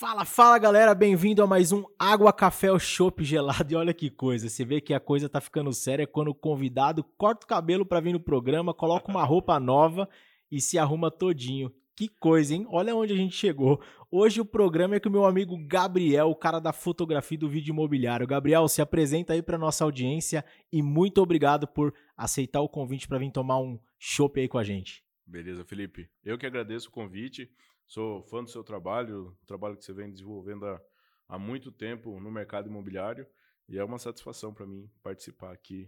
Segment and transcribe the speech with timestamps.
[0.00, 2.78] Fala, fala galera, bem-vindo a mais um Água, Café ou
[3.18, 3.72] Gelado.
[3.72, 7.04] E olha que coisa, você vê que a coisa tá ficando séria quando o convidado
[7.16, 10.08] corta o cabelo para vir no programa, coloca uma roupa nova
[10.50, 11.70] e se arruma todinho.
[12.00, 12.66] Que coisa, hein?
[12.70, 13.78] Olha onde a gente chegou.
[14.10, 17.72] Hoje o programa é com o meu amigo Gabriel, o cara da fotografia do vídeo
[17.72, 18.26] imobiliário.
[18.26, 23.18] Gabriel, se apresenta aí para nossa audiência e muito obrigado por aceitar o convite para
[23.18, 25.04] vir tomar um chopp aí com a gente.
[25.26, 26.08] Beleza, Felipe.
[26.24, 27.52] Eu que agradeço o convite.
[27.86, 30.80] Sou fã do seu trabalho, trabalho que você vem desenvolvendo há,
[31.28, 33.26] há muito tempo no mercado imobiliário.
[33.68, 35.86] E é uma satisfação para mim participar aqui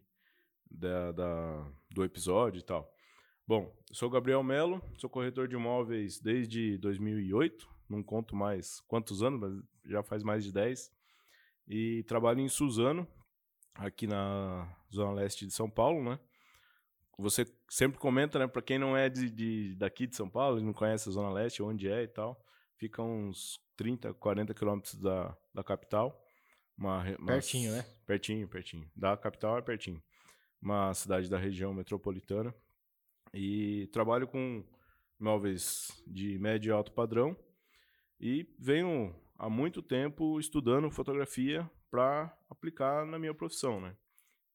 [0.71, 2.92] da, da, do episódio e tal.
[3.47, 7.69] Bom, sou Gabriel Melo, sou corretor de imóveis desde 2008.
[7.89, 10.93] Não conto mais quantos anos, mas já faz mais de 10.
[11.69, 13.07] E trabalho em Suzano,
[13.75, 16.19] aqui na Zona Leste de São Paulo, né?
[17.23, 18.47] você sempre comenta, né?
[18.47, 21.63] Para quem não é de, de, daqui de São Paulo, não conhece a Zona Leste,
[21.63, 22.45] onde é e tal,
[22.77, 26.21] fica uns 30, 40 quilômetros da, da capital.
[26.77, 27.85] Uma, uma, pertinho, né?
[28.07, 28.91] Pertinho, pertinho.
[28.97, 30.03] Da capital é pertinho.
[30.61, 32.55] Uma cidade da região metropolitana.
[33.33, 34.65] E trabalho com
[35.21, 37.37] imóveis de médio e alto padrão.
[38.21, 43.97] E venho há muito tempo estudando fotografia para aplicar na minha profissão, né?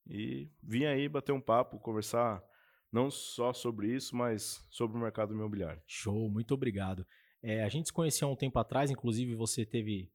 [0.10, 2.42] E vim aí bater um papo, conversar
[2.92, 5.82] não só sobre isso, mas sobre o mercado imobiliário.
[5.86, 7.06] Show, muito obrigado.
[7.42, 10.12] É, a gente se conheceu há um tempo atrás, inclusive você teve,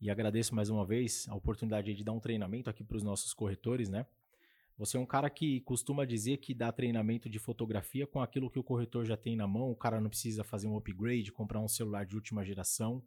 [0.00, 3.32] e agradeço mais uma vez, a oportunidade de dar um treinamento aqui para os nossos
[3.32, 4.06] corretores, né?
[4.78, 8.58] Você é um cara que costuma dizer que dá treinamento de fotografia com aquilo que
[8.58, 11.68] o corretor já tem na mão, o cara não precisa fazer um upgrade, comprar um
[11.68, 13.04] celular de última geração,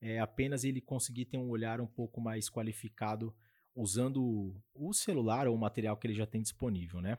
[0.00, 3.34] é apenas ele conseguir ter um olhar um pouco mais qualificado
[3.74, 7.18] usando o celular ou o material que ele já tem disponível, né?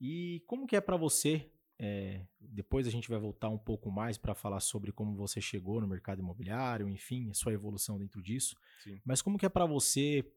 [0.00, 1.50] E como que é para você?
[1.80, 5.80] É, depois a gente vai voltar um pouco mais para falar sobre como você chegou
[5.80, 8.56] no mercado imobiliário, enfim, a sua evolução dentro disso.
[8.82, 9.00] Sim.
[9.04, 10.28] Mas como que é para você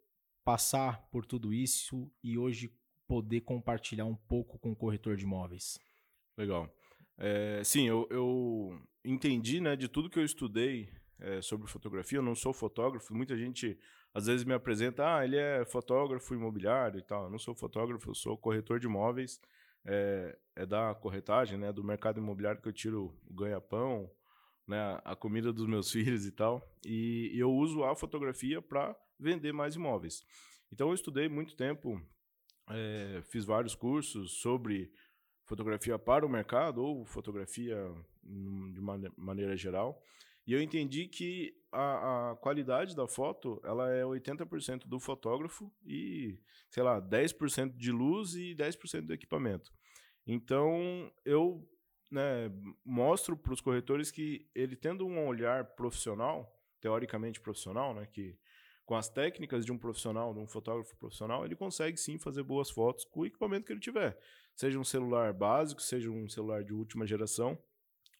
[0.43, 2.71] passar por tudo isso e hoje
[3.11, 5.77] poder compartilhar um pouco com o corretor de imóveis?
[6.37, 6.73] Legal.
[7.17, 10.89] É, sim, eu, eu, entendi, né, de tudo que eu estudei
[11.19, 12.19] é, sobre fotografia.
[12.19, 13.13] Eu não sou fotógrafo.
[13.13, 13.77] Muita gente
[14.13, 17.25] às vezes me apresenta, ah, ele é fotógrafo imobiliário e tal.
[17.25, 19.41] Eu não sou fotógrafo, eu sou corretor de imóveis.
[19.83, 24.09] É, é da corretagem, né, do mercado imobiliário que eu tiro o ganha-pão,
[24.65, 26.65] né, a comida dos meus filhos e tal.
[26.85, 30.23] E, e eu uso a fotografia para vender mais imóveis.
[30.71, 32.01] Então eu estudei muito tempo,
[32.73, 34.91] é, fiz vários cursos sobre
[35.45, 37.77] fotografia para o mercado ou fotografia
[38.23, 38.81] de
[39.17, 40.01] maneira geral.
[40.45, 46.39] E eu entendi que a, a qualidade da foto, ela é 80% do fotógrafo e,
[46.69, 49.71] sei lá, 10% de luz e 10% do equipamento.
[50.25, 51.67] Então, eu
[52.09, 52.51] né,
[52.83, 58.37] mostro para os corretores que ele tendo um olhar profissional, teoricamente profissional, né, que
[58.91, 62.69] com as técnicas de um profissional, de um fotógrafo profissional, ele consegue sim fazer boas
[62.69, 64.19] fotos com o equipamento que ele tiver.
[64.53, 67.57] Seja um celular básico, seja um celular de última geração,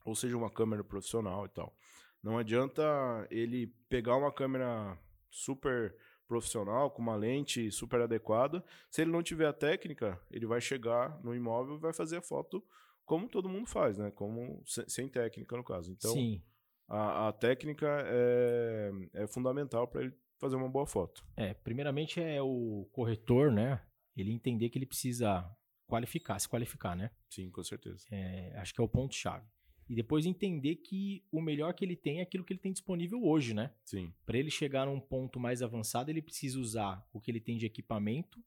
[0.05, 1.75] ou seja uma câmera profissional e tal.
[2.23, 2.81] Não adianta
[3.29, 4.97] ele pegar uma câmera
[5.29, 5.93] super
[6.25, 8.63] profissional, com uma lente super adequada.
[8.89, 12.21] Se ele não tiver a técnica, ele vai chegar no imóvel e vai fazer a
[12.21, 12.63] foto
[13.03, 14.09] como todo mundo faz, né?
[14.11, 15.91] Como sem técnica, no caso.
[15.91, 16.41] Então, Sim.
[16.87, 21.25] A, a técnica é, é fundamental para ele fazer uma boa foto.
[21.37, 23.81] É, primeiramente é o corretor, né?
[24.17, 25.49] Ele entender que ele precisa
[25.87, 27.11] qualificar, se qualificar, né?
[27.29, 28.05] Sim, com certeza.
[28.11, 29.47] É, acho que é o ponto-chave
[29.91, 33.25] e depois entender que o melhor que ele tem é aquilo que ele tem disponível
[33.25, 33.73] hoje, né?
[33.83, 34.13] Sim.
[34.25, 37.65] Para ele chegar num ponto mais avançado, ele precisa usar o que ele tem de
[37.65, 38.41] equipamento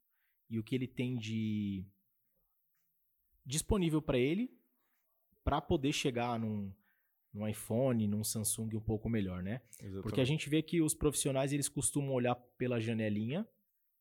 [0.49, 1.85] e o que ele tem de
[3.45, 4.57] disponível para ele
[5.43, 6.73] para poder chegar num,
[7.35, 9.61] num iPhone, num Samsung um pouco melhor, né?
[9.73, 10.01] Exatamente.
[10.03, 13.45] Porque a gente vê que os profissionais eles costumam olhar pela janelinha,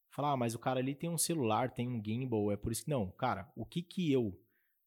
[0.09, 2.85] falar, ah, mas o cara ali tem um celular, tem um gimbal, é por isso
[2.85, 4.41] que não, cara, o que que eu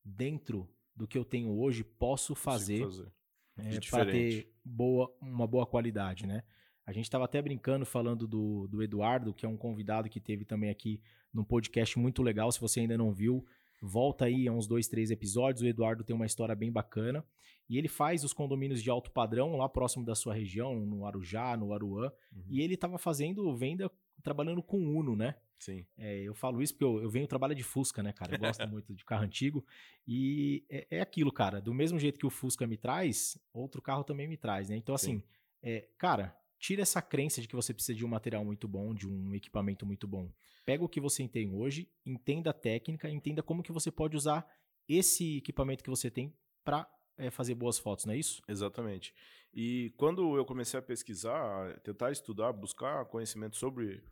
[0.04, 3.12] dentro do que eu tenho hoje posso fazer, fazer.
[3.58, 6.44] É, para ter boa, uma boa qualidade, né?
[6.86, 10.46] A gente estava até brincando falando do, do Eduardo, que é um convidado que teve
[10.46, 11.02] também aqui
[11.34, 12.50] num podcast muito legal.
[12.50, 13.46] Se você ainda não viu,
[13.82, 15.62] volta aí a uns dois, três episódios.
[15.62, 17.24] O Eduardo tem uma história bem bacana.
[17.70, 21.58] E ele faz os condomínios de alto padrão lá próximo da sua região, no Arujá,
[21.58, 22.12] no Aruã.
[22.34, 22.44] Uhum.
[22.50, 23.92] E ele estava fazendo venda
[24.24, 25.36] trabalhando com Uno, né?
[25.60, 25.86] Sim.
[25.98, 28.36] É, eu falo isso porque eu, eu venho trabalho de Fusca, né, cara?
[28.36, 29.66] Eu gosto muito de carro antigo.
[30.08, 31.60] E é, é, aquilo, cara.
[31.60, 34.78] Do mesmo jeito que o Fusca me traz, outro carro também me traz, né?
[34.78, 35.22] Então, assim,
[35.62, 39.08] é, cara, tira essa crença de que você precisa de um material muito bom, de
[39.08, 40.32] um equipamento muito bom.
[40.66, 44.46] Pega o que você tem hoje, entenda a técnica, entenda como que você pode usar
[44.88, 46.34] esse equipamento que você tem
[46.64, 48.42] para é, fazer boas fotos, não é isso?
[48.48, 49.14] Exatamente.
[49.54, 54.04] E quando eu comecei a pesquisar, tentar estudar, buscar conhecimento sobre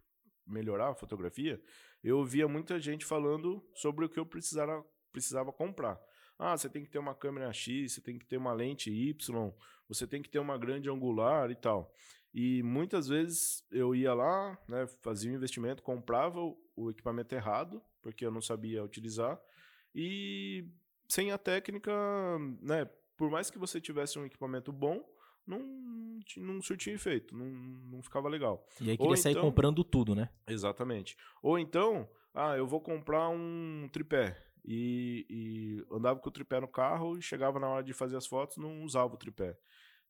[0.45, 1.61] melhorar a fotografia,
[2.03, 5.99] eu via muita gente falando sobre o que eu precisava, precisava comprar.
[6.37, 9.53] Ah, você tem que ter uma câmera X, você tem que ter uma lente Y,
[9.87, 11.93] você tem que ter uma grande angular e tal.
[12.37, 16.37] E muitas vezes eu ia lá, né, fazia um investimento, comprava
[16.75, 19.39] o, equipamento errado, porque eu não sabia utilizar,
[19.95, 20.67] e
[21.07, 21.93] sem a técnica,
[22.61, 25.01] né, por mais que você tivesse um equipamento bom,
[25.47, 28.67] não, não surtia efeito, não, não ficava legal.
[28.81, 30.27] E aí queria Ou sair então, comprando tudo, né?
[30.45, 31.15] Exatamente.
[31.41, 34.43] Ou então, ah, eu vou comprar um tripé.
[34.65, 38.27] E, e andava com o tripé no carro e chegava na hora de fazer as
[38.27, 39.55] fotos, não usava o tripé.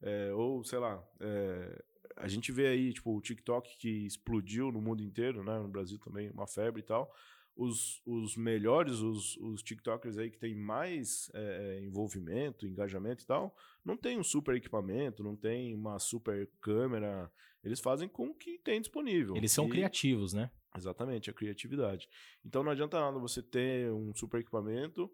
[0.06, 1.84] É, ou, sei lá, é,
[2.16, 5.57] a gente vê aí, tipo, o TikTok que explodiu no mundo inteiro, né?
[5.60, 7.12] No Brasil também, uma febre e tal.
[7.56, 13.56] Os, os melhores, os, os TikTokers aí que tem mais é, envolvimento, engajamento e tal,
[13.84, 17.31] não tem um super equipamento, não tem uma super câmera.
[17.63, 19.36] Eles fazem com o que tem disponível.
[19.36, 19.69] Eles são e...
[19.69, 20.52] criativos, né?
[20.78, 22.07] Exatamente, a criatividade.
[22.46, 25.10] Então não adianta nada você ter um super equipamento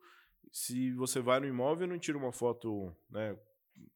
[0.52, 3.38] se você vai no imóvel e não tira uma foto né,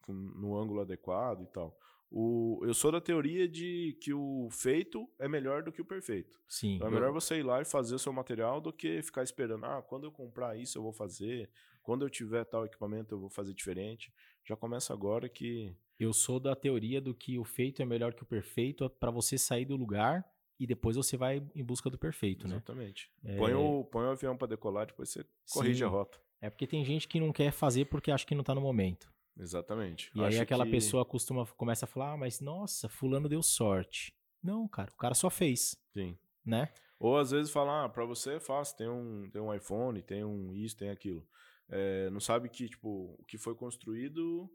[0.07, 1.77] no ângulo adequado e tal.
[2.11, 6.39] O, eu sou da teoria de que o feito é melhor do que o perfeito.
[6.47, 6.75] Sim.
[6.75, 9.65] Então é melhor você ir lá e fazer o seu material do que ficar esperando,
[9.65, 11.49] ah, quando eu comprar isso eu vou fazer,
[11.83, 14.13] quando eu tiver tal equipamento eu vou fazer diferente.
[14.43, 15.75] Já começa agora que.
[15.99, 19.37] Eu sou da teoria do que o feito é melhor que o perfeito para você
[19.37, 20.25] sair do lugar
[20.59, 23.11] e depois você vai em busca do perfeito, Exatamente.
[23.23, 23.33] né?
[23.33, 23.39] Exatamente.
[23.39, 23.55] Põe, é...
[23.55, 25.85] o, põe o avião para decolar, depois você corrige Sim.
[25.85, 26.19] a rota.
[26.41, 29.11] É porque tem gente que não quer fazer porque acha que não tá no momento.
[29.37, 30.11] Exatamente.
[30.15, 30.71] E Acho aí aquela que...
[30.71, 34.15] pessoa costuma começa a falar, ah, mas nossa, fulano deu sorte.
[34.41, 35.77] Não, cara, o cara só fez.
[35.93, 36.17] Sim.
[36.45, 36.71] Né?
[36.99, 40.23] Ou às vezes falar, ah, para você é fácil, tem um, tem um iPhone, tem
[40.23, 41.27] um isso, tem aquilo.
[41.67, 44.49] É, não sabe que, tipo, o que foi construído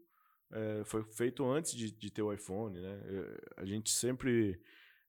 [0.51, 3.01] é, foi feito antes de, de ter o iPhone, né?
[3.03, 4.59] É, a gente sempre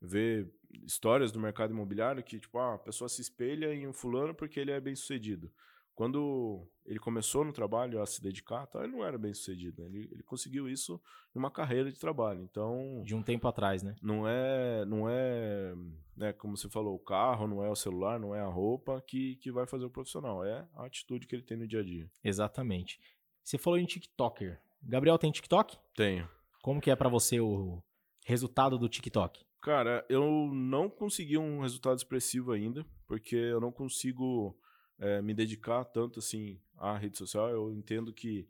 [0.00, 0.46] vê
[0.84, 4.58] histórias do mercado imobiliário que, tipo, ah, a pessoa se espelha em um fulano porque
[4.58, 5.52] ele é bem sucedido.
[5.94, 9.82] Quando ele começou no trabalho a se dedicar, tá, ele não era bem sucedido.
[9.82, 9.88] Né?
[9.88, 11.00] Ele, ele conseguiu isso
[11.34, 12.42] numa carreira de trabalho.
[12.42, 13.02] Então.
[13.04, 13.94] De um tempo atrás, né?
[14.02, 14.84] Não é.
[14.84, 15.74] Não é.
[16.16, 19.36] Né, como você falou, o carro, não é o celular, não é a roupa que,
[19.36, 20.44] que vai fazer o profissional.
[20.44, 22.10] É a atitude que ele tem no dia a dia.
[22.22, 23.00] Exatamente.
[23.42, 24.60] Você falou em TikToker.
[24.82, 25.78] Gabriel tem TikTok?
[25.94, 26.28] Tenho.
[26.62, 27.82] Como que é para você o
[28.24, 29.44] resultado do TikTok?
[29.60, 34.58] Cara, eu não consegui um resultado expressivo ainda, porque eu não consigo
[35.02, 37.50] é, me dedicar tanto assim à rede social.
[37.50, 38.48] Eu entendo que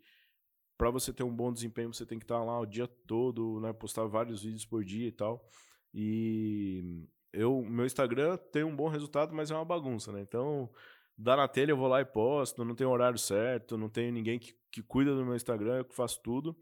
[0.76, 3.72] para você ter um bom desempenho, você tem que estar lá o dia todo, né,
[3.72, 5.49] postar vários vídeos por dia e tal.
[5.94, 10.20] E eu, meu Instagram tem um bom resultado, mas é uma bagunça, né?
[10.20, 10.70] Então,
[11.16, 14.38] dá na telha, eu vou lá e posto, não tem horário certo, não tenho ninguém
[14.38, 16.55] que, que cuida do meu Instagram, eu que faço tudo.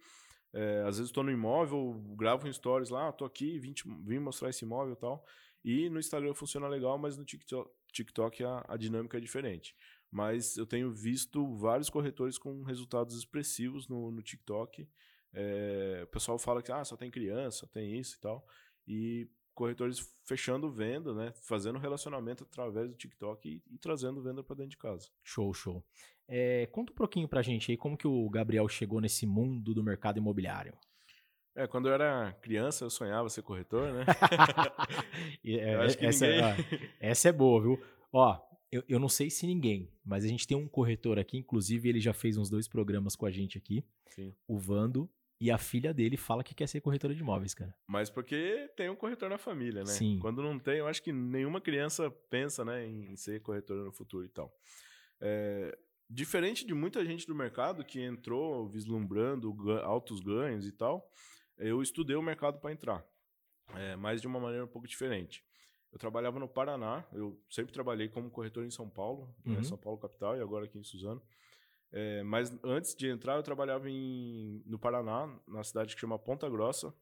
[0.53, 4.51] É, às vezes estou no imóvel, gravo um stories lá, estou aqui, vim, vim mostrar
[4.51, 5.25] esse imóvel e tal.
[5.65, 9.75] E no Instagram funciona legal, mas no TikTok, TikTok a, a dinâmica é diferente.
[10.11, 14.89] Mas eu tenho visto vários corretores com resultados expressivos no, no TikTok.
[15.33, 18.47] É, o pessoal fala que ah, só tem criança, só tem isso e tal.
[18.87, 21.33] E corretores fechando venda, né?
[21.43, 25.09] Fazendo relacionamento através do TikTok e, e trazendo venda para dentro de casa.
[25.23, 25.85] Show, show.
[26.27, 29.83] É, conta um pouquinho pra gente aí como que o Gabriel chegou nesse mundo do
[29.83, 30.77] mercado imobiliário.
[31.55, 34.05] É, quando eu era criança, eu sonhava ser corretor, né?
[35.45, 36.43] é, essa, ninguém...
[36.43, 36.55] ó,
[37.01, 37.83] essa é boa, viu?
[38.13, 38.41] Ó,
[38.71, 42.01] eu, eu não sei se ninguém, mas a gente tem um corretor aqui, inclusive ele
[42.01, 44.35] já fez uns dois programas com a gente aqui, Sim.
[44.47, 47.75] o Vando, e a filha dele fala que quer ser corretora de imóveis, cara.
[47.89, 49.87] Mas porque tem um corretor na família, né?
[49.87, 50.19] Sim.
[50.21, 54.25] Quando não tem, eu acho que nenhuma criança pensa né, em ser corretora no futuro
[54.25, 54.55] e tal.
[55.19, 55.77] É,
[56.09, 61.11] diferente de muita gente do mercado que entrou vislumbrando altos ganhos e tal,
[61.61, 63.05] eu estudei o mercado para entrar,
[63.75, 65.45] é, mas de uma maneira um pouco diferente.
[65.93, 69.61] Eu trabalhava no Paraná, eu sempre trabalhei como corretor em São Paulo, né, uhum.
[69.61, 71.23] né, São Paulo capital e agora aqui em Suzano.
[71.93, 76.49] É, mas antes de entrar, eu trabalhava em, no Paraná, na cidade que chama Ponta
[76.49, 76.95] Grossa.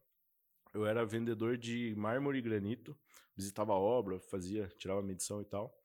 [0.73, 2.97] Eu era vendedor de mármore e granito,
[3.35, 5.75] visitava a obra, fazia, tirava medição e tal.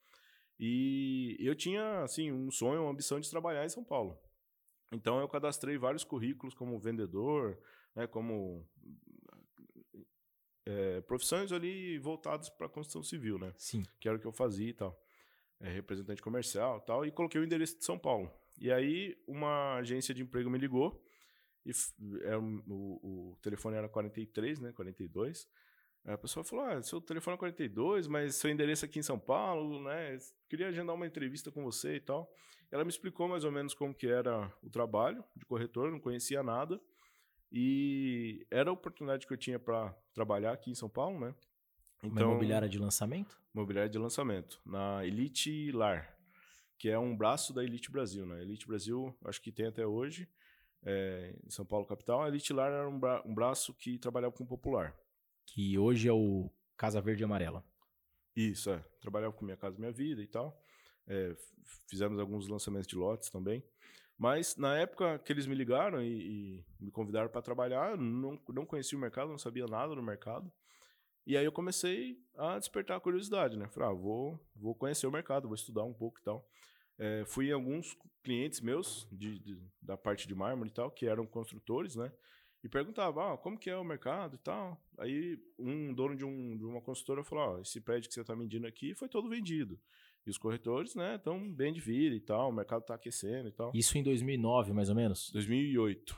[0.59, 4.19] E eu tinha, assim, um sonho, uma ambição de trabalhar em São Paulo.
[4.93, 7.59] Então eu cadastrei vários currículos como vendedor,
[7.95, 8.67] né, como
[10.67, 13.53] é, profissões ali voltadas para a construção civil, né?
[13.57, 13.85] Sim.
[14.01, 14.99] Que era o que eu fazia e tal.
[15.61, 17.07] É, representante comercial e tal.
[17.07, 18.31] E coloquei o endereço de São Paulo.
[18.59, 21.03] E aí uma agência de emprego me ligou
[21.65, 21.73] e
[22.23, 24.73] era, o, o telefone era 43, né?
[24.73, 25.49] 42.
[26.05, 29.83] A pessoa falou: Ah, seu telefone é 42, mas seu endereço aqui em São Paulo,
[29.83, 30.19] né?
[30.49, 32.31] Queria agendar uma entrevista com você e tal.
[32.71, 36.43] Ela me explicou mais ou menos como que era o trabalho de corretor, não conhecia
[36.43, 36.81] nada.
[37.57, 41.35] E era a oportunidade que eu tinha para trabalhar aqui em São Paulo, né?
[42.03, 43.41] Então, uma imobiliária de lançamento?
[43.55, 46.19] Imobiliária de lançamento, na Elite Lar,
[46.77, 48.43] que é um braço da Elite Brasil, né?
[48.43, 50.29] Elite Brasil, acho que tem até hoje,
[50.83, 52.25] é, em São Paulo capital.
[52.25, 54.93] A Elite Lar era um, bra um braço que trabalhava com popular
[55.47, 57.65] que hoje é o Casa Verde e Amarela.
[58.35, 58.85] Isso, é.
[59.01, 60.61] Trabalhava com Minha Casa Minha Vida e tal.
[61.07, 61.37] É,
[61.89, 63.63] fizemos alguns lançamentos de lotes também.
[64.17, 68.65] Mas na época que eles me ligaram e, e me convidaram para trabalhar, não, não
[68.65, 70.53] conhecia o mercado, não sabia nada do mercado.
[71.27, 73.69] E aí eu comecei a despertar a curiosidade, né?
[73.69, 76.47] Falei, ah, vou, vou conhecer o mercado, vou estudar um pouco e tal.
[76.99, 81.07] É, fui em alguns clientes meus de, de, da parte de mármore e tal, que
[81.07, 82.13] eram construtores, né?
[82.65, 84.83] e perguntava, ah, como que é o mercado e tal.
[84.97, 88.67] Aí um dono de, um, de uma consultora falou, esse prédio que você está vendendo
[88.67, 89.79] aqui foi todo vendido.
[90.27, 93.53] E os corretores, né, estão bem de vida e tal, o mercado está aquecendo e
[93.53, 93.71] tal.
[93.75, 95.31] Isso em 2009, mais ou menos?
[95.33, 96.17] 2008.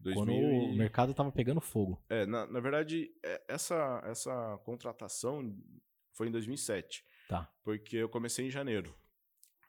[0.00, 0.72] 2000 Quando e...
[0.72, 2.02] o mercado estava pegando fogo.
[2.08, 5.54] É, na, na verdade, é, essa, essa contratação
[6.12, 7.04] foi em 2007.
[7.28, 7.50] Tá.
[7.62, 8.94] Porque eu comecei em janeiro.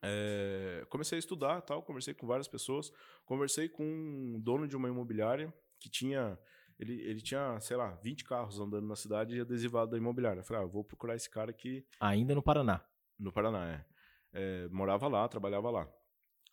[0.02, 2.92] É, comecei a estudar tal, conversei com várias pessoas,
[3.26, 6.38] conversei com um dono de uma imobiliária que tinha.
[6.80, 10.40] Ele, ele tinha, sei lá, 20 carros andando na cidade e adesivado da imobiliária.
[10.40, 11.86] Eu falei, ah, vou procurar esse cara aqui.
[12.00, 12.84] Ainda no Paraná?
[13.18, 13.86] No Paraná, é.
[14.34, 15.88] é morava lá, trabalhava lá.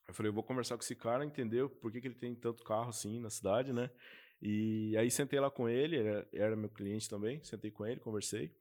[0.07, 2.64] Eu falei, eu vou conversar com esse cara, entender por que, que ele tem tanto
[2.64, 3.90] carro assim na cidade, né?
[4.43, 8.55] E aí sentei lá com ele, era, era meu cliente também, sentei com ele, conversei.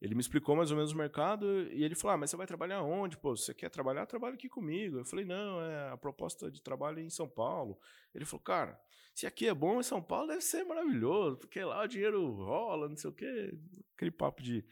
[0.00, 2.46] Ele me explicou mais ou menos o mercado e ele falou: ah, mas você vai
[2.46, 3.18] trabalhar onde?
[3.18, 4.06] Pô, você quer trabalhar?
[4.06, 4.98] Trabalha aqui comigo.
[4.98, 7.78] Eu falei: não, é a proposta de trabalho é em São Paulo.
[8.14, 8.80] Ele falou: cara,
[9.12, 12.88] se aqui é bom em São Paulo, deve ser maravilhoso, porque lá o dinheiro rola,
[12.88, 13.52] não sei o quê.
[13.96, 14.64] Aquele papo de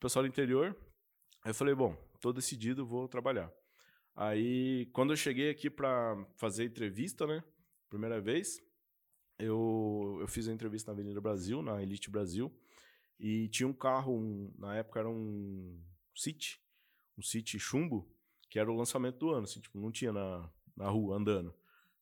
[0.00, 0.76] pessoal do interior.
[1.44, 3.52] Aí eu falei: bom, tô decidido, vou trabalhar.
[4.14, 7.42] Aí, quando eu cheguei aqui para fazer entrevista, né,
[7.90, 8.62] primeira vez,
[9.38, 12.50] eu, eu fiz a entrevista na Avenida Brasil, na Elite Brasil.
[13.18, 15.80] E tinha um carro, um, na época era um
[16.14, 16.60] City,
[17.18, 18.08] um City chumbo,
[18.48, 21.54] que era o lançamento do ano, assim, tipo, não tinha na, na rua andando.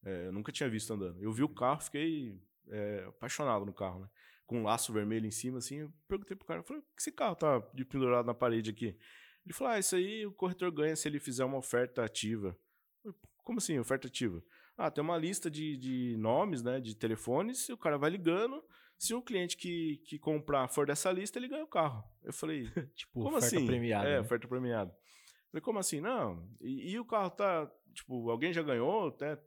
[0.05, 1.23] É, eu nunca tinha visto andando.
[1.23, 4.09] Eu vi o carro, fiquei é, apaixonado no carro, né?
[4.47, 7.37] Com um laço vermelho em cima, assim, eu perguntei pro cara, falei, que esse carro
[7.37, 8.99] tá de pendurado na parede aqui?
[9.44, 12.56] Ele falou, ah, isso aí o corretor ganha se ele fizer uma oferta ativa.
[13.42, 14.42] Como assim, oferta ativa?
[14.76, 18.62] Ah, tem uma lista de, de nomes, né, de telefones, e o cara vai ligando,
[18.99, 22.04] se o cliente que, que comprar for dessa lista, ele ganha o carro.
[22.23, 23.66] Eu falei, tipo, como oferta assim?
[23.66, 24.09] premiada.
[24.09, 24.20] É, né?
[24.20, 24.90] oferta premiada.
[24.90, 26.00] Eu falei, como assim?
[26.00, 26.49] Não.
[26.61, 29.38] E, e, o carro tá, tipo, alguém já ganhou, até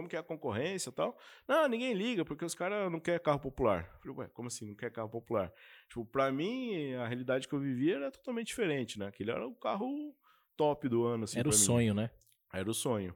[0.00, 1.16] como que é a concorrência e tal?
[1.46, 3.86] Não, ninguém liga, porque os caras não querem carro popular.
[3.92, 5.52] Eu falei, ué, como assim não quer carro popular?
[5.88, 9.08] Tipo, pra mim, a realidade que eu vivia era totalmente diferente, né?
[9.08, 10.16] Aquele era o carro
[10.56, 12.10] top do ano, assim, Era o sonho, né?
[12.52, 13.14] Era o sonho.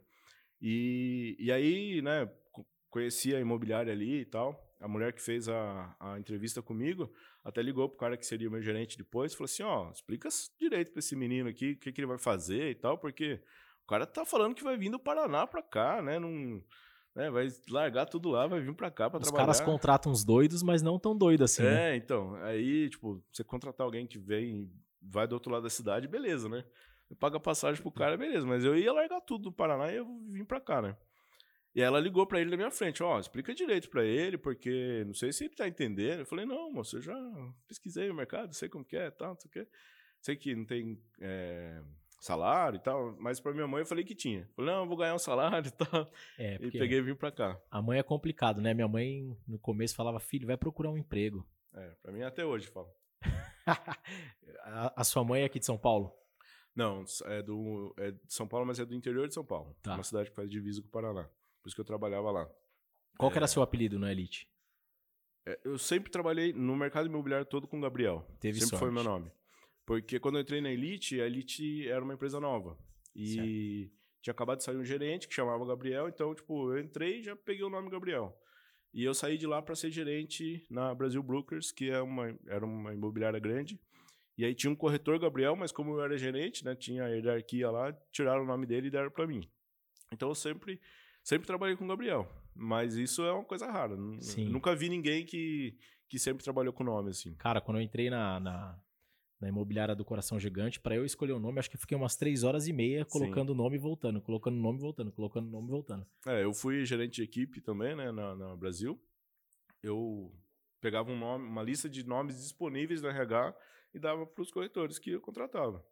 [0.60, 2.30] E, e aí, né,
[2.90, 7.10] conheci a imobiliária ali e tal a mulher que fez a, a entrevista comigo
[7.42, 10.92] até ligou pro cara que seria meu gerente depois e falou assim: ó, explica direito
[10.92, 13.40] pra esse menino aqui o que, que ele vai fazer e tal, porque
[13.84, 16.18] o cara tá falando que vai vir do Paraná pra cá, né?
[16.18, 16.62] Num,
[17.14, 19.50] né vai largar tudo lá, vai vir pra cá pra Os trabalhar.
[19.50, 21.64] Os caras contratam uns doidos, mas não tão doidos assim.
[21.64, 21.96] É, né?
[21.96, 22.34] então.
[22.36, 24.70] Aí, tipo, você contratar alguém que vem
[25.02, 26.64] vai do outro lado da cidade, beleza, né?
[27.10, 28.46] Eu pago a passagem pro cara, beleza.
[28.46, 30.96] Mas eu ia largar tudo do Paraná e eu vim pra cá, né?
[31.74, 35.02] E ela ligou para ele na minha frente, ó, oh, explica direito para ele, porque
[35.06, 36.20] não sei se ele tá entendendo.
[36.20, 37.14] Eu falei, não, moço, eu já
[37.66, 39.68] pesquisei o mercado, sei como que é, tal, não sei o quê.
[40.20, 41.82] Sei que não tem é,
[42.24, 44.48] salário e tal, mas para minha mãe eu falei que tinha.
[44.56, 46.10] Falei, não, eu vou ganhar um salário e tal.
[46.38, 47.60] É, e peguei e vim para cá.
[47.70, 48.72] A mãe é complicado, né?
[48.72, 51.46] Minha mãe no começo falava, filho, vai procurar um emprego.
[51.74, 52.88] É, para mim até hoje fala.
[54.64, 56.12] a, a sua mãe é aqui de São Paulo?
[56.74, 59.76] Não, é, do, é de São Paulo, mas é do interior de São Paulo.
[59.82, 59.94] Tá.
[59.94, 61.24] Uma cidade que faz divisa com o Paraná.
[61.62, 62.50] Por isso que eu trabalhava lá.
[63.18, 63.36] Qual é...
[63.36, 64.48] era seu apelido no Elite?
[65.46, 68.26] É, eu sempre trabalhei no mercado imobiliário todo com o Gabriel.
[68.40, 68.80] Teve sempre sorte.
[68.80, 69.30] foi meu nome.
[69.86, 72.78] Porque quando eu entrei na Elite, a Elite era uma empresa nova.
[73.14, 73.92] E certo.
[74.22, 77.36] tinha acabado de sair um gerente que chamava Gabriel, então, tipo, eu entrei e já
[77.36, 78.36] peguei o nome Gabriel.
[78.92, 82.64] E eu saí de lá para ser gerente na Brasil Brokers, que é uma, era
[82.64, 83.78] uma imobiliária grande.
[84.38, 87.70] E aí tinha um corretor Gabriel, mas como eu era gerente, né, tinha a hierarquia
[87.70, 89.48] lá, tiraram o nome dele e deram para mim.
[90.12, 90.80] Então eu sempre
[91.24, 93.96] Sempre trabalhei com o Gabriel, mas isso é uma coisa rara.
[94.20, 94.50] Sim.
[94.50, 95.74] Nunca vi ninguém que,
[96.06, 97.34] que sempre trabalhou com nome, assim.
[97.36, 98.78] Cara, quando eu entrei na, na,
[99.44, 100.80] na imobiliária do Coração Gigante.
[100.80, 103.54] Para eu escolher o nome, acho que fiquei umas três horas e meia colocando o
[103.54, 106.06] nome e voltando, colocando o nome e voltando, colocando o nome e voltando.
[106.26, 108.98] É, eu fui gerente de equipe também, né, na, na Brasil.
[109.82, 110.32] Eu
[110.80, 113.54] pegava um nome, uma lista de nomes disponíveis no RH
[113.92, 115.84] e dava para os corretores que eu contratava.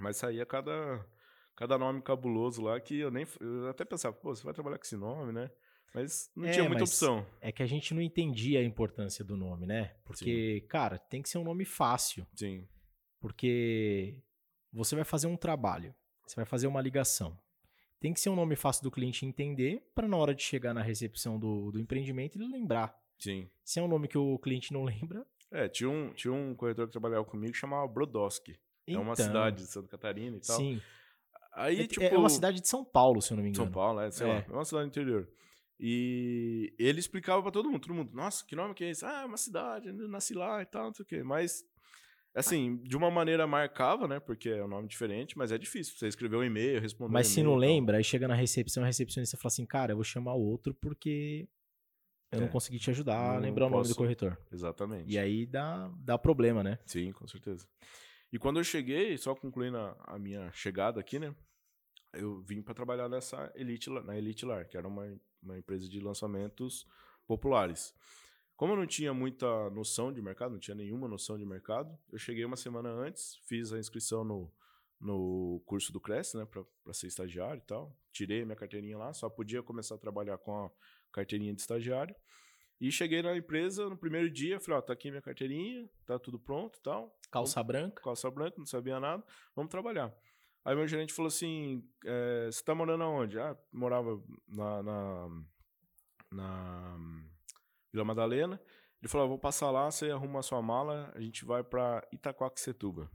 [0.00, 1.06] Mas saía cada,
[1.54, 3.24] cada nome cabuloso lá que eu nem.
[3.40, 5.48] Eu até pensava, pô, você vai trabalhar com esse nome, né?
[5.94, 7.26] Mas não É, tinha muita opção.
[7.40, 9.94] É que a gente não entendia a importância do nome, né?
[10.04, 12.26] Porque, cara, tem que ser um nome fácil.
[12.34, 12.66] Sim.
[13.20, 14.16] Porque
[14.72, 15.94] você vai fazer um trabalho,
[16.26, 17.38] você vai fazer uma ligação.
[18.00, 20.80] Tem que ser um nome fácil do cliente entender para na hora de chegar na
[20.82, 22.98] recepção do, do empreendimento ele lembrar.
[23.18, 23.48] Sim.
[23.62, 26.86] Se é um nome que o cliente não lembra, É, tinha um, tinha um corretor
[26.86, 28.58] que trabalhava comigo que chamava Brodowski.
[28.86, 30.56] é uma então, cidade de Santa Catarina e tal.
[30.56, 30.80] Sim.
[31.52, 32.02] Aí, é, tipo.
[32.02, 33.64] é uma cidade de São Paulo, se eu não me engano.
[33.66, 34.32] São Paulo, é, sei É.
[34.32, 34.44] lá.
[34.48, 35.28] É uma cidade do interior.
[35.78, 37.80] E ele explicava pra todo mundo.
[37.80, 39.04] Todo mundo, nossa, que nome que é esse?
[39.04, 41.22] Ah, é uma cidade, nasci lá e tal, não sei o quê.
[41.22, 41.64] Mas,
[42.34, 44.20] assim, de uma maneira marcava, né?
[44.20, 45.94] Porque é um nome diferente, mas é difícil.
[45.96, 48.86] Você escrever um e-mail, responder Mas um se não lembra, aí chega na recepção, a
[48.86, 51.48] recepcionista fala assim, cara, eu vou chamar outro porque
[52.32, 52.50] eu não É.
[52.50, 53.98] consegui te ajudar a Não lembrar o nome do posso.
[53.98, 54.38] corretor.
[54.52, 55.12] Exatamente.
[55.12, 56.78] E aí dá, dá problema, né?
[56.86, 57.66] Sim, com certeza.
[58.32, 61.34] E quando eu cheguei, só concluindo a, a minha chegada aqui, né?
[62.12, 65.04] Eu vim para trabalhar nessa Elite, na Elite Lar, que era uma,
[65.42, 66.86] uma empresa de lançamentos
[67.26, 67.92] populares.
[68.60, 72.18] Como eu não tinha muita noção de mercado, não tinha nenhuma noção de mercado, eu
[72.18, 74.52] cheguei uma semana antes, fiz a inscrição no,
[75.00, 77.96] no curso do Cresce, né, para ser estagiário e tal.
[78.12, 80.70] Tirei minha carteirinha lá, só podia começar a trabalhar com a
[81.10, 82.14] carteirinha de estagiário.
[82.78, 86.38] E cheguei na empresa no primeiro dia, falei, ó, tá aqui minha carteirinha, tá tudo
[86.38, 88.02] pronto e tal Calça branca.
[88.02, 89.24] calça branca, não sabia nada,
[89.56, 90.14] vamos trabalhar.
[90.66, 93.38] Aí meu gerente falou assim, é, você tá morando aonde?
[93.38, 95.28] Ah, morava na, na,
[96.30, 96.98] na
[97.92, 98.60] Vila Madalena.
[99.00, 102.06] Ele falou, ah, vou passar lá, você arruma a sua mala, a gente vai pra
[102.12, 103.10] Itacoaxetuba.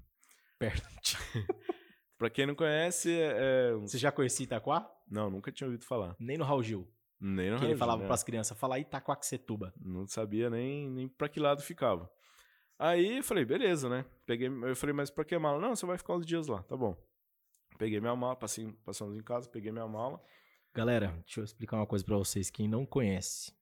[0.58, 0.82] Perto.
[2.18, 3.72] Pra quem não conhece, é...
[3.72, 4.90] é Você já conhecia Itaquá?
[5.08, 6.16] Não, nunca tinha ouvido falar.
[6.18, 6.90] Nem no Raul Gil.
[7.20, 8.08] Nem no que ele Rio, falava né?
[8.08, 9.74] pras crianças, fala Itacoaxetuba.
[9.78, 12.10] Não sabia nem, nem pra que lado ficava.
[12.80, 14.06] Aí eu falei, beleza, né?
[14.26, 15.60] Peguei, eu falei, mas pra que mala?
[15.60, 16.96] Não, você vai ficar uns dias lá, tá bom.
[17.78, 20.22] Peguei minha mala, passei, passamos em casa, peguei minha mala.
[20.74, 23.54] Galera, deixa eu explicar uma coisa pra vocês, quem não conhece.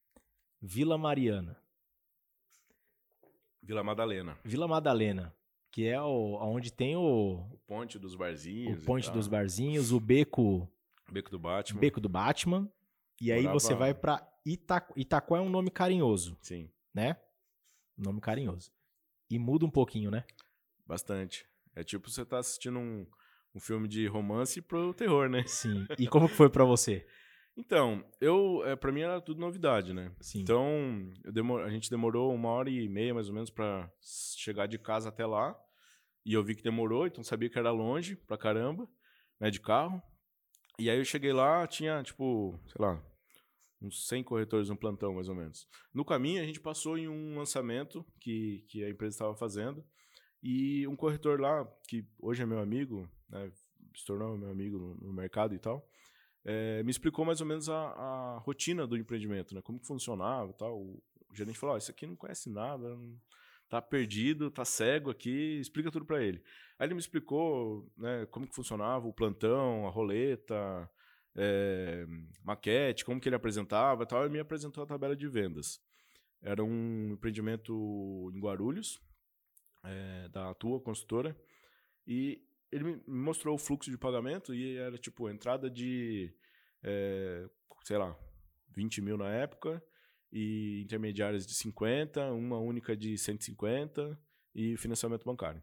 [0.65, 1.57] Vila Mariana,
[3.61, 4.37] Vila Madalena.
[4.43, 5.35] Vila Madalena,
[5.71, 8.81] que é o, onde tem o, O ponte dos o barzinhos.
[8.81, 10.69] e ponte dos barzinhos, o beco,
[11.11, 11.79] Beco do Batman.
[11.79, 12.71] beco do Batman.
[13.21, 14.93] E aí Morava- você vai pra Itaquá.
[14.97, 17.17] Itaquá é um nome carinhoso, Sim, né?
[17.97, 18.71] Nome carinhoso.
[19.29, 20.23] E muda um pouquinho, né?
[20.85, 21.45] bastante.
[21.75, 23.05] É tipo você tá assistindo um,
[23.55, 25.43] um filme de romance pro terror, né?
[25.47, 25.87] Sim.
[25.97, 27.07] E como que foi pra você?
[27.55, 30.11] Então, eu, é, pra mim era tudo novidade, né?
[30.19, 30.41] Sim.
[30.41, 33.91] Então, eu demo- a gente demorou uma hora e meia, mais ou menos, pra
[34.35, 35.55] chegar de casa até lá.
[36.25, 38.87] E eu vi que demorou, então sabia que era longe pra caramba,
[39.39, 40.01] né, de carro.
[40.79, 43.03] E aí eu cheguei lá, tinha, tipo, sei lá,
[43.81, 45.67] uns 100 corretores no plantão, mais ou menos.
[45.93, 49.83] No caminho, a gente passou em um lançamento que, que a empresa estava fazendo.
[50.41, 53.51] E um corretor lá, que hoje é meu amigo, né,
[53.95, 55.87] se tornou meu amigo no, no mercado e tal,
[56.45, 59.61] eh, me explicou mais ou menos a, a rotina do empreendimento, né?
[59.61, 60.79] Como que funcionava tal.
[60.79, 61.03] O,
[61.33, 63.19] gerente falou, ó, isso aqui não conhece nada, não-
[63.69, 66.43] tá perdido, tá cego aqui, explica tudo para ele.
[66.77, 70.87] Aí ele me explicou, né, como que funcionava o plantão, a roleta,
[71.35, 72.05] eh,
[72.43, 75.81] maquete, como que ele apresentava e tal, e me apresentou a tabela de vendas.
[76.41, 79.01] Era um empreendimento em Guarulhos,
[79.83, 81.35] eh, da Atua Consultora,
[82.05, 82.41] e
[82.73, 86.33] ele me mostrou o fluxo de pagamento e era tipo entrada de,
[86.81, 87.47] eh,
[87.83, 88.17] sei lá,
[88.75, 89.83] 20 mil na época,
[90.31, 94.19] e intermediárias de 50, uma única de 150
[94.55, 95.61] e financiamento bancário.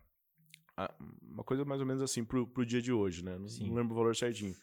[0.77, 3.37] Ah, Uma coisa mais ou menos assim pro, pro dia de hoje, né?
[3.37, 4.55] Não, não lembro o valor certinho.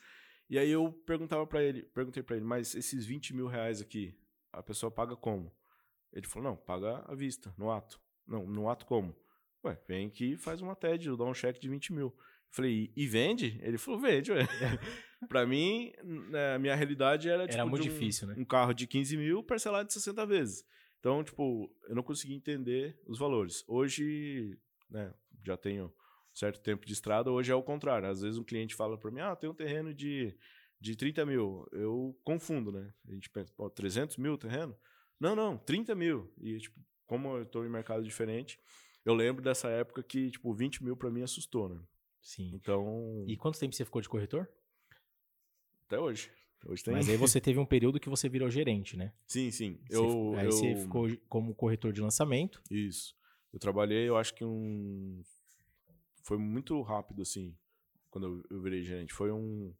[0.49, 4.17] E aí eu perguntava para ele, perguntei para ele, mas esses 20 mil reais aqui,
[4.53, 5.53] a pessoa paga como?
[6.13, 7.99] Ele falou, não, paga à vista, no ato.
[8.25, 9.13] Não, no ato como?
[9.65, 12.15] Ué, vem aqui e faz uma TED, dá um cheque de 20 mil.
[12.51, 13.59] Falei, e vende?
[13.61, 14.39] Ele falou, vende, ué.
[15.27, 15.91] pra mim,
[16.29, 18.35] né, a minha realidade era, tipo, muito de um- difícil, né?
[18.37, 20.65] um carro de 15 mil parcelado de 60 vezes.
[20.99, 23.63] Então, tipo, eu não conseguia entender os valores.
[23.67, 24.57] Hoje,
[24.89, 25.13] né,
[25.45, 25.93] já tenho
[26.33, 28.07] certo tempo de estrada, hoje é o contrário.
[28.09, 30.35] Às vezes um cliente fala para mim, ah, tem um terreno de,
[30.79, 31.65] de 30 mil.
[31.71, 32.91] Eu confundo, né?
[33.07, 34.75] A gente pensa, pô, 300 mil o terreno?
[35.19, 36.31] Não, não, 30 mil.
[36.39, 38.59] E, tipo, como eu estou em mercado diferente,
[39.05, 41.79] eu lembro dessa época que, tipo, 20 mil para mim assustou, né?
[42.27, 42.51] Sim.
[42.53, 44.49] Então, E quanto tempo você ficou de corretor?
[45.85, 46.29] até hoje.
[46.65, 46.93] Hoje tem...
[46.93, 49.13] Mas aí você teve um período que você virou gerente, né?
[49.25, 49.79] Sim, sim.
[49.87, 50.51] Você Eu, ficou- aí eu...
[50.51, 52.61] você ficou como corretor de lançamento.
[52.69, 53.15] Isso.
[53.53, 55.23] Eu trabalhei, eu acho que um.
[56.21, 57.55] foi muito rápido, assim,
[58.09, 59.13] quando eu, eu virei gerente.
[59.13, 59.73] Foi um,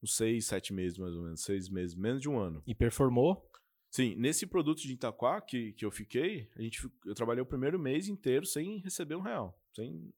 [0.00, 1.42] uns seis, sete meses, mais ou menos.
[1.42, 2.62] Seis meses, menos de um ano.
[2.68, 3.50] E performou?
[3.90, 7.80] Sim, nesse produto de Itaquá que, que eu fiquei, a gente, eu trabalhei o primeiro
[7.80, 10.12] mês inteiro sem receber um real, sem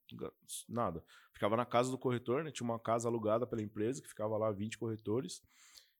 [0.68, 1.04] nada.
[1.32, 2.50] Ficava na casa do corretor, né?
[2.50, 5.42] Tinha uma casa alugada pela empresa, que ficava lá 20 corretores.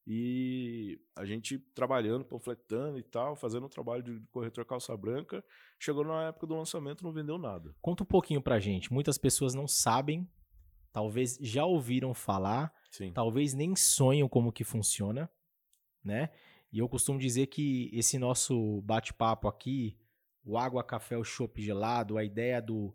[0.06, 5.44] E a gente trabalhando, panfletando e tal, fazendo um trabalho de corretor calça branca.
[5.78, 7.74] Chegou na época do lançamento, não vendeu nada.
[7.80, 8.92] Conta um pouquinho pra gente.
[8.92, 10.28] Muitas pessoas não sabem,
[10.92, 13.12] talvez já ouviram falar, Sim.
[13.12, 15.30] talvez nem sonham como que funciona,
[16.04, 16.30] né?
[16.72, 19.96] E eu costumo dizer que esse nosso bate-papo aqui,
[20.44, 22.94] o água, café, o chopp gelado, a ideia do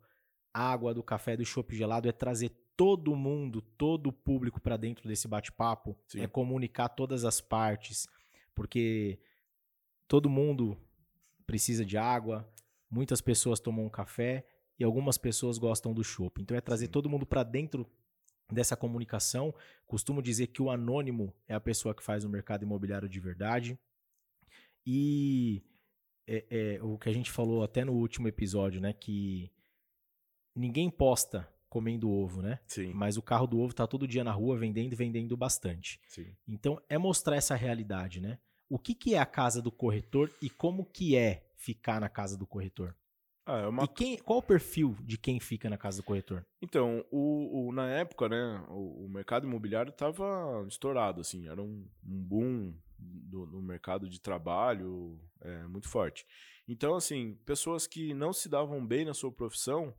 [0.57, 5.07] água, do café, do chopp gelado é trazer todo mundo, todo o público para dentro
[5.07, 8.07] desse bate-papo, é comunicar todas as partes,
[8.53, 9.19] porque
[10.07, 10.77] todo mundo
[11.45, 12.47] precisa de água,
[12.89, 14.45] muitas pessoas tomam um café
[14.79, 16.41] e algumas pessoas gostam do chopp.
[16.41, 16.91] Então é trazer Sim.
[16.91, 17.87] todo mundo para dentro
[18.51, 19.53] dessa comunicação.
[19.85, 23.77] Costumo dizer que o anônimo é a pessoa que faz o mercado imobiliário de verdade.
[24.85, 25.63] E
[26.27, 28.93] é, é, o que a gente falou até no último episódio, né?
[28.93, 29.51] Que
[30.57, 32.59] ninguém posta comendo ovo, né?
[32.67, 35.99] Sim, Mas o carro do ovo tá todo dia na rua vendendo e vendendo bastante.
[36.07, 36.35] sim.
[36.47, 38.39] Então é mostrar essa realidade, né?
[38.69, 42.37] O que, que é a casa do corretor e como que é ficar na casa
[42.37, 42.95] do corretor?
[43.45, 46.45] Ah, é uma E quem, qual o perfil de quem fica na casa do corretor?
[46.61, 51.87] Então, o, o- na época, né, o, o mercado imobiliário estava estourado, assim, era um,
[52.05, 56.25] um boom do- no mercado de trabalho é, muito forte.
[56.67, 59.93] Então, assim, pessoas que não se davam bem na sua profissão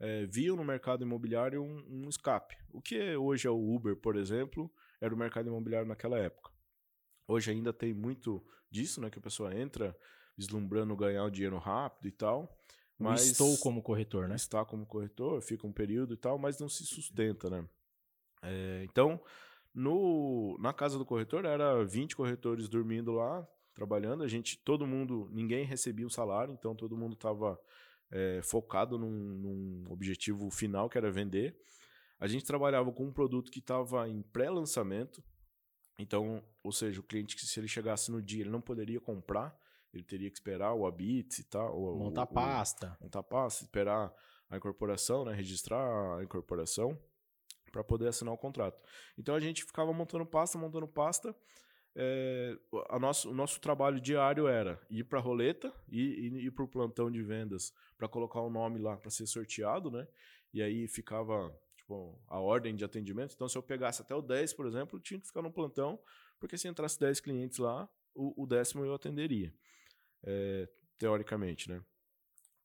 [0.00, 2.56] é, viam no mercado imobiliário um, um escape.
[2.72, 6.50] O que hoje é o Uber, por exemplo, era o mercado imobiliário naquela época.
[7.28, 9.96] Hoje ainda tem muito disso, né, que a pessoa entra
[10.36, 12.58] vislumbrando ganhar o dinheiro rápido e tal.
[12.98, 14.34] Mas estou como corretor, né?
[14.34, 17.66] está como corretor, fica um período e tal, mas não se sustenta, né?
[18.42, 19.18] É, então,
[19.74, 24.22] no, na casa do corretor, era 20 corretores dormindo lá, trabalhando.
[24.22, 27.58] A gente, todo mundo, ninguém recebia o salário, então todo mundo estava
[28.42, 31.56] focado num, num objetivo final, que era vender.
[32.18, 35.22] A gente trabalhava com um produto que estava em pré-lançamento,
[35.98, 39.56] então, ou seja, o cliente, que se ele chegasse no dia, ele não poderia comprar,
[39.92, 41.78] ele teria que esperar o habite e tal.
[41.80, 42.96] o- Montar o- pasta.
[43.00, 44.12] montar pasta, esperar
[44.48, 46.98] a incorporação, né, registrar a incorporação
[47.72, 48.80] para poder assinar o contrato.
[49.16, 51.34] Então a gente ficava montando pasta, montando pasta.
[51.96, 52.56] É,
[52.88, 56.64] a nosso, o nosso trabalho diário era ir para a roleta e ir, ir para
[56.64, 60.06] o plantão de vendas para colocar o nome lá para ser sorteado, né?
[60.52, 63.34] E aí ficava tipo, a ordem de atendimento.
[63.34, 66.00] Então, se eu pegasse até o 10, por exemplo, eu tinha que ficar no plantão,
[66.38, 69.52] porque se entrasse 10 clientes lá, o, o décimo eu atenderia,
[70.22, 71.82] é, teoricamente, né?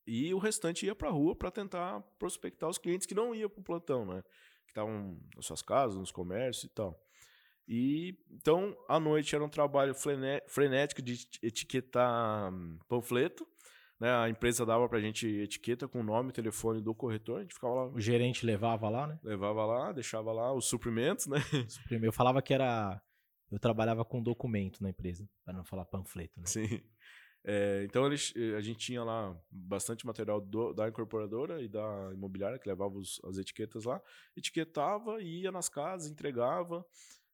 [0.07, 3.49] E o restante ia para a rua para tentar prospectar os clientes que não iam
[3.49, 4.23] para o plantão, né?
[4.65, 7.04] Que estavam nas suas casas, nos comércios e tal.
[7.67, 9.93] E então, à noite era um trabalho
[10.47, 13.45] frenético de eti- etiquetar hum, panfleto.
[13.99, 14.11] Né?
[14.13, 17.39] A empresa dava pra gente etiqueta com o nome e telefone do corretor.
[17.39, 19.17] A gente ficava lá, O gerente levava lá, né?
[19.23, 21.37] levava lá, deixava lá os suprimentos, né?
[22.03, 23.01] Eu falava que era.
[23.51, 26.45] Eu trabalhava com documento na empresa, para não falar panfleto, né?
[26.45, 26.81] Sim.
[27.47, 32.57] É, então eles, a gente tinha lá bastante material do- da incorporadora e da imobiliária
[32.57, 34.01] que levava os- as etiquetas lá,
[34.35, 36.83] etiquetava e ia nas casas, entregava.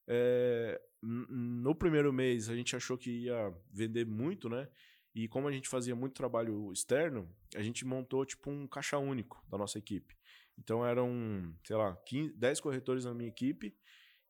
[0.07, 4.67] É, no primeiro mês a gente achou que ia vender muito, né?
[5.13, 9.43] E como a gente fazia muito trabalho externo, a gente montou tipo um caixa único
[9.49, 10.15] da nossa equipe.
[10.57, 13.75] Então eram, sei lá, 15, 10 corretores na minha equipe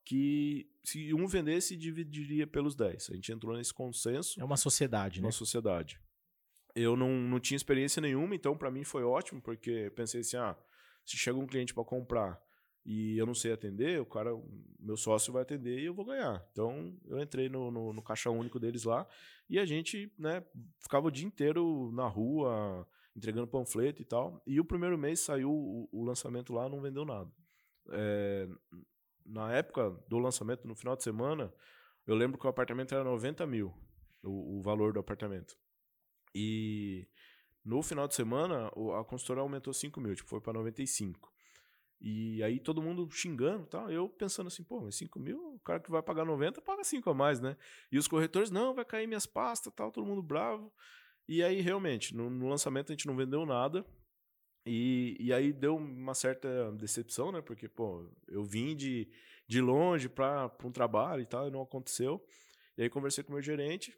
[0.04, 3.10] que se um vendesse, dividiria pelos 10.
[3.10, 5.26] A gente entrou nesse consenso É uma sociedade, né?
[5.26, 6.00] na sociedade.
[6.74, 10.56] Eu não, não tinha experiência nenhuma, então para mim foi ótimo, porque pensei assim, ah,
[11.04, 12.42] se chega um cliente para comprar
[12.84, 14.30] e eu não sei atender, o cara,
[14.80, 16.44] meu sócio vai atender e eu vou ganhar.
[16.50, 19.06] Então eu entrei no, no, no caixa único deles lá
[19.48, 20.44] e a gente, né,
[20.80, 24.42] ficava o dia inteiro na rua, entregando panfleto e tal.
[24.46, 27.30] E o primeiro mês saiu o, o lançamento lá, não vendeu nada.
[27.90, 28.48] É,
[29.24, 31.52] na época do lançamento, no final de semana,
[32.06, 33.72] eu lembro que o apartamento era 90 mil,
[34.22, 35.56] o, o valor do apartamento.
[36.34, 37.06] E
[37.64, 38.68] no final de semana,
[38.98, 41.32] a consultora aumentou 5 mil, tipo, foi para 95.
[42.04, 43.88] E aí todo mundo xingando tal.
[43.88, 47.08] Eu pensando assim, pô, mas 5 mil, o cara que vai pagar 90 paga 5
[47.08, 47.56] a mais, né?
[47.92, 50.72] E os corretores, não, vai cair minhas pastas tal, todo mundo bravo.
[51.28, 53.86] E aí, realmente, no, no lançamento a gente não vendeu nada.
[54.66, 57.40] E, e aí deu uma certa decepção, né?
[57.40, 59.08] Porque, pô, eu vim de,
[59.46, 62.20] de longe para um trabalho e tal, e não aconteceu.
[62.76, 63.96] E aí conversei com o meu gerente.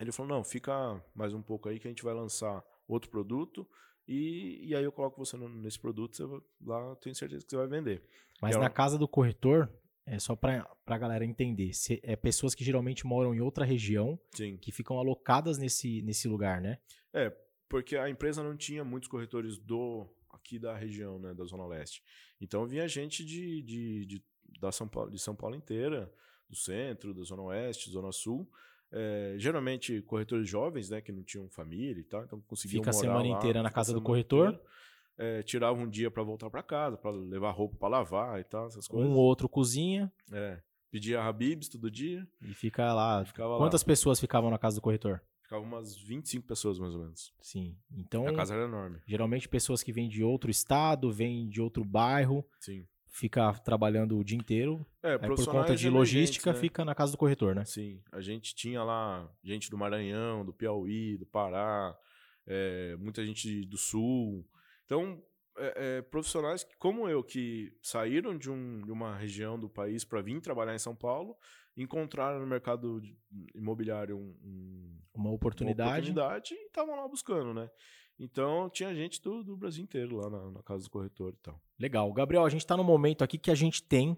[0.00, 0.72] Ele falou: não, fica
[1.14, 3.68] mais um pouco aí que a gente vai lançar outro produto
[4.08, 6.24] E, e aí eu coloco você no- nesse produto, você
[6.64, 8.02] lá eu tenho certeza que você vai vender.
[8.40, 9.70] Mas É na uma- casa do corretor,
[10.06, 14.18] é só pra, pra galera entender, se- é pessoas que geralmente moram em outra região
[14.34, 14.56] Sim.
[14.56, 16.78] que ficam alocadas nesse, nesse lugar, né?
[17.12, 17.28] É,
[17.68, 22.02] porque a empresa não tinha muitos corretores do aqui da região, né, da Zona Leste.
[22.40, 24.24] Então vinha gente de, de, de-
[24.58, 26.10] da São Paulo, de São Paulo inteira,
[26.48, 28.50] do centro, da Zona Oeste, Zona Sul.
[28.90, 32.92] É, geralmente corretores jovens, né, que não tinham família e tal, então conseguiam Fica a
[32.94, 34.48] semana lá, inteira na casa do corretor.
[34.48, 34.64] inteira.
[35.20, 38.66] É, tirava um dia para voltar para casa, para levar roupa para lavar e tal,
[38.68, 39.10] essas coisas.
[39.10, 40.60] Um ou outro cozinha É,
[40.92, 43.24] pedia Habibs todo dia, e fica lá.
[43.24, 43.58] ficava lá.
[43.58, 45.20] Quantas pessoas ficavam na casa do corretor?
[45.42, 47.32] Ficava umas 25 pessoas mais ou menos.
[47.40, 47.74] Sim.
[47.90, 48.98] Então, A casa era enorme.
[49.06, 52.86] geralmente pessoas que vêm de outro estado, vêm de outro bairro, Sim.
[53.10, 54.84] Fica trabalhando o dia inteiro.
[55.02, 56.58] É, Aí, por conta de logística, né?
[56.58, 57.64] fica na casa do corretor, né?
[57.64, 61.96] Sim, a gente tinha lá gente do Maranhão, do Piauí, do Pará,
[62.46, 64.46] é, muita gente do Sul.
[64.84, 65.22] Então,
[65.56, 70.22] é, é, profissionais como eu, que saíram de, um- de uma região do país para
[70.22, 71.36] vir trabalhar em São Paulo,
[71.76, 73.00] encontraram no mercado
[73.54, 75.90] imobiliário um- um- Uma uma oportunidade.
[76.10, 77.68] oportunidade e estavam lá buscando, né?
[78.18, 81.60] Então, tinha gente do, do Brasil inteiro lá na, na casa do corretor e tal.
[81.78, 82.12] Legal.
[82.12, 84.16] Gabriel, a gente está no momento aqui que a gente tem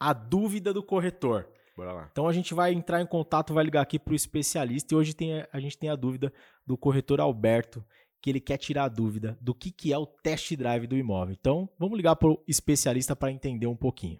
[0.00, 1.48] a dúvida do corretor.
[1.76, 2.08] Bora lá.
[2.10, 5.14] Então a gente vai entrar em contato, vai ligar aqui para o especialista e hoje
[5.14, 6.32] tem, a- gente tem a dúvida
[6.66, 7.84] do corretor Alberto,
[8.20, 11.36] que ele quer tirar a dúvida do que, que é o test drive do imóvel.
[11.38, 14.18] Então vamos ligar para o especialista para entender um pouquinho.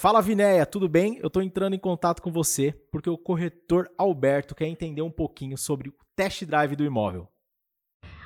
[0.00, 1.18] Fala Vinéia, tudo bem?
[1.18, 5.58] Eu estou entrando em contato com você porque o corretor Alberto quer entender um pouquinho
[5.58, 7.28] sobre o test drive do imóvel.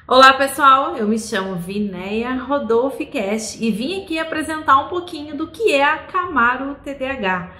[0.06, 5.50] Olá pessoal, eu me chamo Vinéia Rodolfo Cash e vim aqui apresentar um pouquinho do
[5.50, 7.52] que é a Camaro TDH,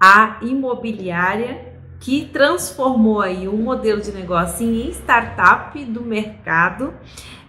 [0.00, 6.94] a imobiliária que transformou aí um modelo de negócio em startup do mercado,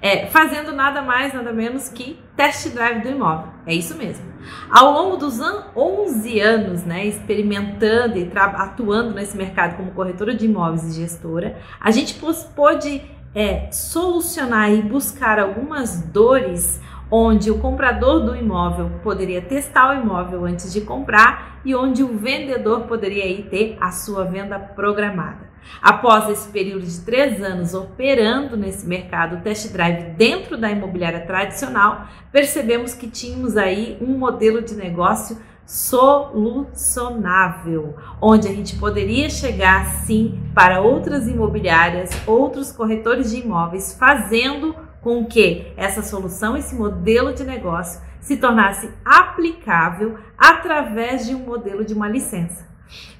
[0.01, 3.51] é, fazendo nada mais, nada menos que test drive do imóvel.
[3.65, 4.25] É isso mesmo.
[4.69, 10.45] Ao longo dos an 11 anos, né, experimentando e atuando nesse mercado como corretora de
[10.45, 12.19] imóveis e gestora, a gente
[12.55, 13.01] pôde
[13.35, 20.45] é, solucionar e buscar algumas dores onde o comprador do imóvel poderia testar o imóvel
[20.45, 25.49] antes de comprar e onde o vendedor poderia aí ter a sua venda programada.
[25.81, 32.07] Após esse período de três anos operando nesse mercado test drive dentro da imobiliária tradicional,
[32.31, 40.41] percebemos que tínhamos aí um modelo de negócio solucionável, onde a gente poderia chegar sim
[40.55, 47.43] para outras imobiliárias, outros corretores de imóveis, fazendo com que essa solução, esse modelo de
[47.43, 52.67] negócio se tornasse aplicável através de um modelo de uma licença.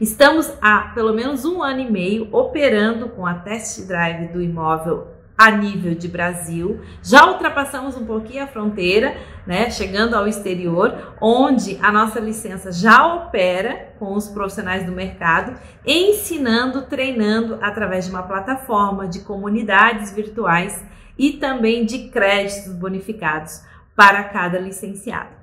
[0.02, 5.20] Estamos há pelo menos um ano e meio operando com a test drive do imóvel
[5.38, 6.82] a nível de Brasil.
[7.02, 9.16] Já ultrapassamos um pouquinho a fronteira,
[9.48, 15.58] né, chegando ao exterior, onde a nossa licença já opera com os profissionais do mercado,
[15.86, 20.84] ensinando, treinando através de uma plataforma de comunidades virtuais
[21.20, 23.62] e também de créditos bonificados
[23.94, 25.38] para cada licenciado.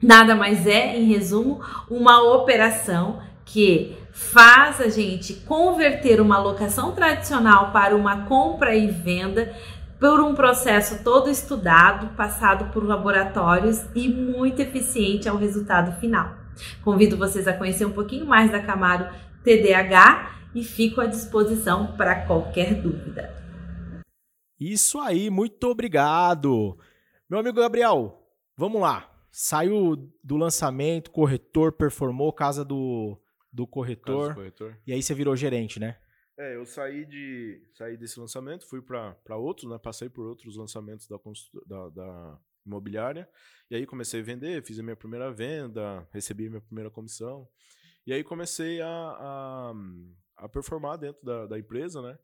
[0.00, 7.72] Nada mais é, em resumo, uma operação que faz a gente converter uma locação tradicional
[7.72, 9.56] para uma compra e venda
[9.98, 16.34] por um processo todo estudado, passado por laboratórios e muito eficiente ao resultado final.
[16.84, 19.08] Convido vocês a conhecer um pouquinho mais da Camaro
[19.42, 23.47] TDH e fico à disposição para qualquer dúvida.
[24.58, 26.78] Isso aí, muito obrigado.
[27.28, 29.14] Meu amigo Gabriel, vamos lá.
[29.30, 33.20] Saiu do lançamento, corretor performou, casa do,
[33.52, 34.28] do Casa corretor.
[34.30, 34.78] do corretor.
[34.86, 35.98] E aí você virou gerente, né?
[36.38, 39.78] É, eu saí de saí desse lançamento, fui para outros, né?
[39.78, 43.28] Passei por outros lançamentos da, constru- da, da imobiliária.
[43.70, 47.46] E aí comecei a vender, fiz a minha primeira venda, recebi a minha primeira comissão.
[48.06, 49.72] E aí comecei a, a,
[50.38, 52.16] a performar dentro da, da empresa, né?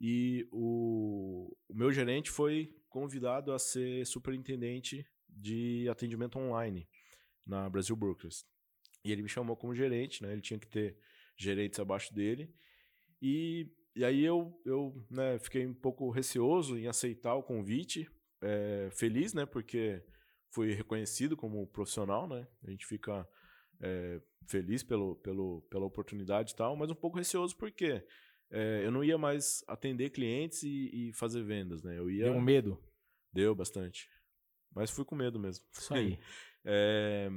[0.00, 6.88] E o, o meu gerente foi convidado a ser superintendente de atendimento online
[7.46, 8.44] na Brasil Brokers.
[9.04, 10.32] E ele me chamou como gerente, né?
[10.32, 10.96] Ele tinha que ter
[11.36, 12.52] gerentes abaixo dele.
[13.20, 18.08] E, e aí eu, eu né, fiquei um pouco receoso em aceitar o convite,
[18.42, 20.02] é, feliz, né, porque
[20.50, 23.28] fui reconhecido como profissional, né, a gente fica
[23.80, 28.04] é, feliz pelo, pelo, pela oportunidade e tal, mas um pouco receoso porque
[28.50, 32.24] é, eu não ia mais atender clientes e, e fazer vendas, né, eu ia...
[32.24, 32.82] Deu um medo?
[33.32, 34.08] Deu bastante,
[34.74, 35.64] mas fui com medo mesmo.
[35.72, 36.18] Isso aí.
[36.64, 37.30] É,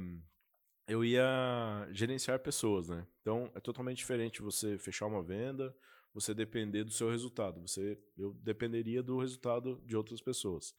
[0.86, 3.06] eu ia gerenciar pessoas, né?
[3.20, 5.74] Então é totalmente diferente você fechar uma venda,
[6.12, 7.60] você depender do seu resultado.
[7.60, 10.74] Você, eu dependeria do resultado de outras pessoas.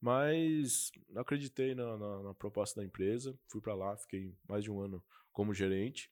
[0.00, 4.80] Mas acreditei na, na, na proposta da empresa, fui para lá, fiquei mais de um
[4.80, 6.10] ano como gerente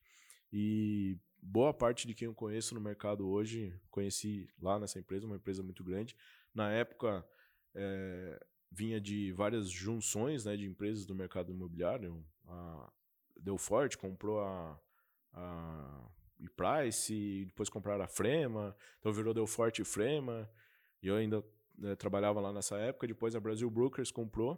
[0.52, 5.36] e boa parte de quem eu conheço no mercado hoje conheci lá nessa empresa, uma
[5.36, 6.16] empresa muito grande.
[6.54, 7.26] Na época
[7.74, 12.24] é, vinha de várias junções né, de empresas do mercado imobiliário.
[12.46, 12.92] A
[13.40, 14.80] Delforte comprou a,
[15.32, 16.08] a
[16.40, 20.48] e Price, depois compraram a Frema, então virou Deu Forte e Frema,
[21.02, 21.44] e eu ainda
[21.76, 24.56] né, trabalhava lá nessa época, depois a Brasil Brokers comprou,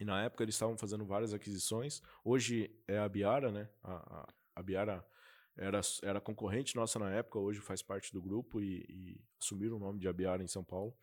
[0.00, 4.28] e na época eles estavam fazendo várias aquisições, hoje é a Biara, né, a, a,
[4.56, 5.06] a Biara
[5.56, 9.80] era, era concorrente nossa na época, hoje faz parte do grupo e, e assumiram o
[9.80, 10.94] nome de Abiara em São Paulo,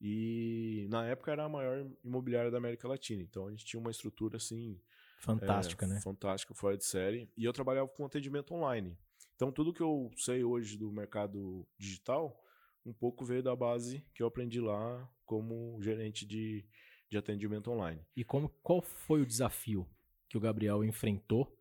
[0.00, 3.90] e na época era a maior imobiliária da América Latina, então a gente tinha uma
[3.90, 4.80] estrutura assim...
[5.20, 6.00] Fantástica, é, né?
[6.00, 7.28] Fantástica, fora de série.
[7.36, 8.96] E eu trabalhava com atendimento online.
[9.34, 12.40] Então, tudo que eu sei hoje do mercado digital,
[12.86, 16.64] um pouco veio da base que eu aprendi lá como gerente de,
[17.10, 18.00] de atendimento online.
[18.16, 19.88] E como, qual foi o desafio
[20.28, 21.57] que o Gabriel enfrentou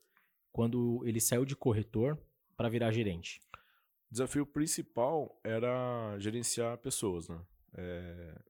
[0.58, 2.20] quando ele saiu de corretor
[2.58, 3.39] para virar gerente?
[4.10, 7.39] O desafio principal era gerenciar pessoas, né?
[7.76, 8.41] É,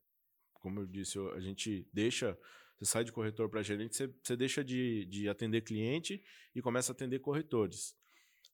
[0.54, 2.40] como eu disse, a gente deixa,
[2.78, 6.24] você sai de corretor para gerente, você, você deixa de, de atender cliente
[6.56, 7.94] e começa a atender corretores.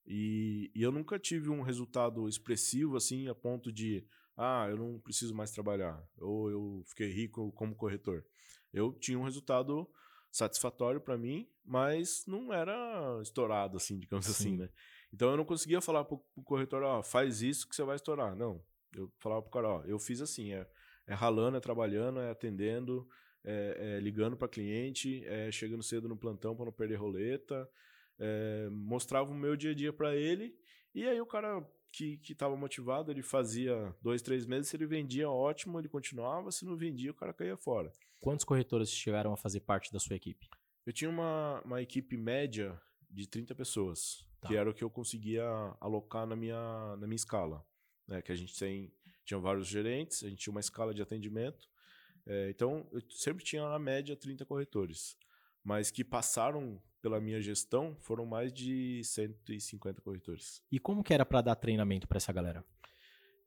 [0.04, 4.04] E, e, eu nunca tive um resultado expressivo assim a ponto de,
[4.36, 8.26] ah, eu não preciso mais trabalhar, ou eu fiquei rico como corretor.
[8.74, 9.88] Eu tinha um resultado
[10.34, 14.50] satisfatório para mim, mas não era estourado assim, digamos assim, Sim.
[14.50, 14.70] assim, né?
[15.14, 18.36] Então eu não conseguia falar pro, pro corretor, ó, faz isso que você vai estourar.
[18.36, 18.60] Não.
[18.96, 20.68] Eu falava pro cara, ó, eu fiz assim, é,
[21.06, 23.08] é ralando, é trabalhando, é atendendo,
[23.44, 27.70] é, é ligando para cliente, é chegando cedo no plantão para não perder roleta,
[28.20, 30.56] é, mostrava o meu dia a dia para ele,
[30.96, 35.30] e aí o cara que estava motivado, ele fazia dois, três meses, se ele vendia,
[35.30, 37.92] ótimo, ele continuava, se não vendia, o cara caía fora.
[38.24, 40.50] Quantos corretores chegaram a fazer parte da sua equipe?
[40.86, 42.82] Eu tinha uma, uma equipe média
[43.12, 44.48] de 30 pessoas, tá.
[44.48, 45.44] que era o que eu conseguia
[45.82, 47.66] alocar na minha, na minha escala.
[48.08, 48.22] Né?
[48.22, 48.94] Que a gente tem,
[49.26, 51.68] tinha vários gerentes, a gente tinha uma escala de atendimento.
[52.26, 55.18] É, então, eu sempre tinha na média 30 corretores.
[55.62, 60.64] Mas que passaram pela minha gestão, foram mais de 150 corretores.
[60.72, 62.64] E como que era para dar treinamento para essa galera?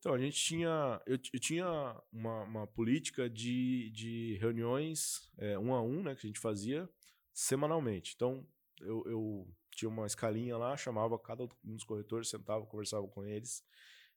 [0.06, 1.02] Então, a gente tinha.
[1.04, 6.24] Eu, eu tinha uma, uma, política de, de reuniões é, um a um, né, que
[6.24, 6.88] a gente fazia
[7.32, 8.12] semanalmente.
[8.14, 8.46] Então,
[8.80, 13.64] eu, eu tinha uma escalinha lá, chamava cada um dos corretores, sentava, conversava com eles.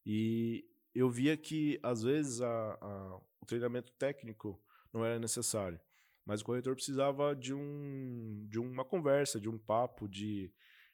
[0.06, 4.62] E eu via que, às vezes, a, a, o treinamento técnico
[4.93, 5.82] não era necessário.
[6.23, 10.54] Mas o corretor precisava de, um, de uma conversa, de um papo, de,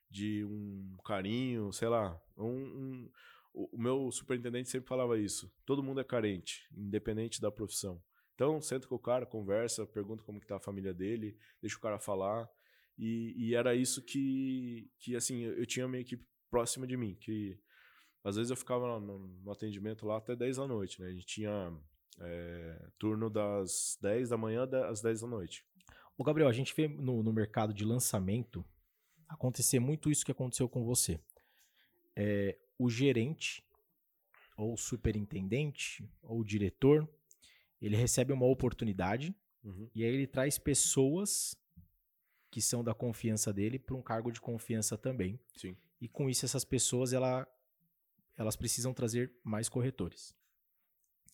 [0.09, 2.17] de um carinho, sei lá.
[2.37, 3.11] Um, um,
[3.55, 5.49] o meu superintendente sempre falava isso.
[5.65, 8.03] Todo mundo é carente, independente da profissão.
[8.33, 11.79] Então, senta com o cara, conversa, pergunta como que tá a família dele, deixa o
[11.79, 12.49] cara falar.
[12.97, 17.57] E, e era isso que, que, assim, eu tinha minha equipe próxima de mim, que
[18.23, 21.07] às vezes eu ficava no, no atendimento lá até 10 da noite, né?
[21.07, 21.73] A gente tinha
[22.19, 25.65] é, turno das 10 da manhã às 10 da noite.
[26.17, 28.65] O Gabriel, a gente vê no, no mercado de lançamento
[29.27, 31.19] acontecer muito isso que aconteceu com você.
[32.15, 33.63] É, o gerente,
[34.57, 37.07] ou superintendente, ou diretor,
[37.81, 39.89] ele recebe uma oportunidade uhum.
[39.93, 41.57] e aí ele traz pessoas
[42.49, 45.39] que são da confiança dele para um cargo de confiança também.
[45.55, 45.75] Sim.
[45.99, 47.45] E com isso, essas pessoas ela,
[48.37, 50.33] elas precisam trazer mais corretores.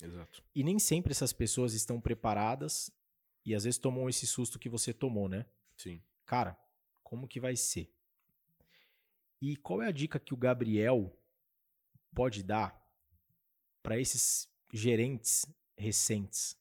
[0.01, 0.43] Exato.
[0.56, 2.91] E nem sempre essas pessoas estão preparadas
[3.45, 5.45] e às vezes tomam esse susto que você tomou, né?
[5.77, 6.01] Sim.
[6.25, 6.58] Cara,
[7.04, 7.93] como que vai ser?
[9.39, 11.15] E qual é a dica que o Gabriel
[12.13, 12.80] pode dar
[13.82, 15.45] para esses gerentes
[15.78, 16.58] recentes?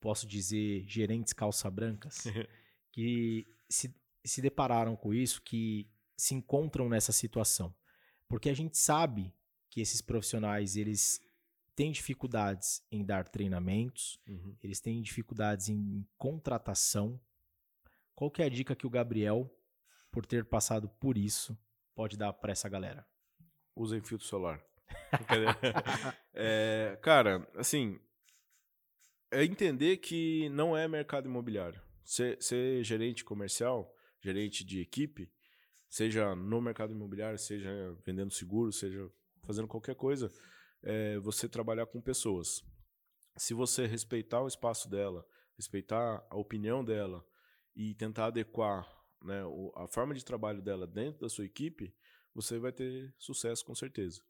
[0.00, 2.24] Posso dizer gerentes calça brancas
[2.92, 7.74] que se, se depararam com isso, que se encontram nessa situação.
[8.28, 9.32] Porque a gente sabe
[9.70, 11.20] que esses profissionais, eles
[11.74, 14.56] têm dificuldades em dar treinamentos, uhum.
[14.62, 17.20] eles têm dificuldades em contratação.
[18.14, 19.48] Qual que é a dica que o Gabriel,
[20.10, 21.56] por ter passado por isso,
[21.94, 23.06] pode dar para essa galera?
[23.78, 24.60] Usem filtro solar.
[26.34, 27.96] é, cara, assim,
[29.30, 31.80] é entender que não é mercado imobiliário.
[32.04, 35.30] Ser, ser gerente comercial, gerente de equipe,
[35.88, 37.70] seja no mercado imobiliário, seja
[38.04, 39.08] vendendo seguro, seja
[39.46, 40.28] fazendo qualquer coisa,
[40.82, 42.64] é você trabalhar com pessoas.
[43.36, 45.24] Se você respeitar o espaço dela,
[45.56, 47.24] respeitar a opinião dela
[47.76, 48.88] e tentar adequar
[49.22, 49.40] né,
[49.76, 51.94] a forma de trabalho dela dentro da sua equipe,
[52.40, 54.22] você vai ter sucesso com certeza.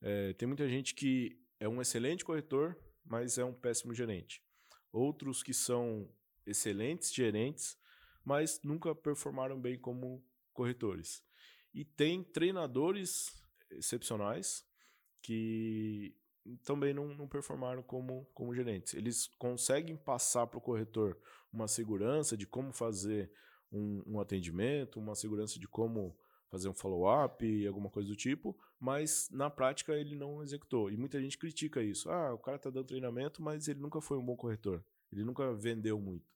[0.00, 4.40] É, tem muita gente que é um excelente corretor, mas é um péssimo gerente.
[4.92, 6.08] Outros que são
[6.46, 7.76] excelentes gerentes,
[8.24, 11.20] mas nunca performaram bem como corretores.
[11.74, 13.32] E tem treinadores
[13.72, 14.64] excepcionais
[15.20, 16.16] que
[16.62, 18.94] também não, não performaram como, como gerentes.
[18.94, 21.20] Eles conseguem passar para o corretor
[21.52, 23.32] uma segurança de como fazer
[23.72, 26.16] um, um atendimento, uma segurança de como
[26.50, 30.90] fazer um follow-up, alguma coisa do tipo, mas na prática ele não executou.
[30.90, 32.10] E muita gente critica isso.
[32.10, 34.84] Ah, o cara está dando treinamento, mas ele nunca foi um bom corretor.
[35.12, 36.26] Ele nunca vendeu muito.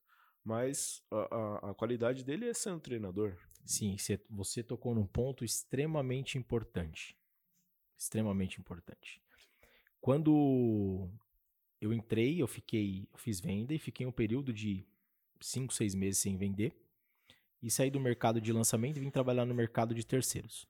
[0.44, 3.36] Mas a, a, a qualidade dele é sendo treinador.
[3.64, 3.96] Sim,
[4.28, 7.16] você tocou num ponto extremamente importante.
[7.96, 9.22] Extremamente importante.
[10.00, 11.08] Quando
[11.80, 14.84] eu entrei, eu fiquei, eu fiz venda e fiquei um período de
[15.40, 16.74] 5, 6 meses sem vender.
[17.62, 20.66] E saí do mercado de lançamento e vim trabalhar no mercado de terceiros.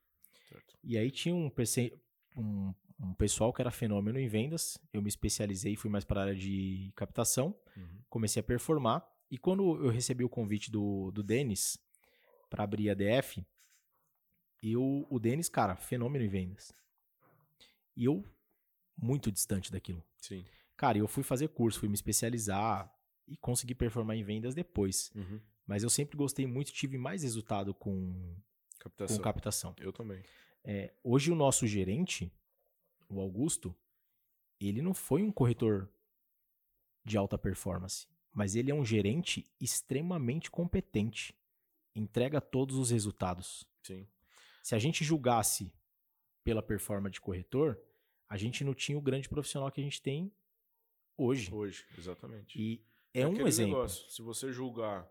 [0.48, 0.76] Certo.
[0.84, 1.50] E aí tinha um,
[2.36, 4.78] um, um, pessoal que era fenômeno em vendas.
[4.92, 7.54] Eu me especializei, fui mais para a área de captação.
[7.76, 8.02] Uhum.
[8.10, 9.08] Comecei a performar.
[9.30, 11.78] E quando eu recebi o convite do, do Denis
[12.50, 13.42] para abrir a DF,
[14.62, 16.74] eu, o Denis, cara, fenômeno em vendas.
[17.96, 18.24] E eu
[18.96, 20.04] muito distante daquilo.
[20.18, 20.44] Sim.
[20.76, 22.92] Cara, eu fui fazer curso, fui me especializar
[23.26, 25.10] e consegui performar em vendas depois.
[25.14, 25.40] Uhum.
[25.66, 28.36] Mas eu sempre gostei muito, tive mais resultado com
[28.78, 29.16] captação.
[29.16, 29.74] Com captação.
[29.78, 30.22] Eu também.
[30.64, 32.32] É, hoje o nosso gerente,
[33.08, 33.74] o Augusto,
[34.60, 35.88] ele não foi um corretor
[37.04, 41.34] de alta performance, mas ele é um gerente extremamente competente.
[41.94, 43.66] Entrega todos os resultados.
[43.82, 44.06] Sim.
[44.62, 45.72] Se a gente julgasse
[46.44, 47.78] pela performance de corretor,
[48.28, 50.32] a gente não tinha o grande profissional que a gente tem
[51.16, 51.52] hoje.
[51.52, 52.58] Hoje, exatamente.
[52.58, 53.74] E é, é um exemplo.
[53.74, 55.08] Negócio, se você julgar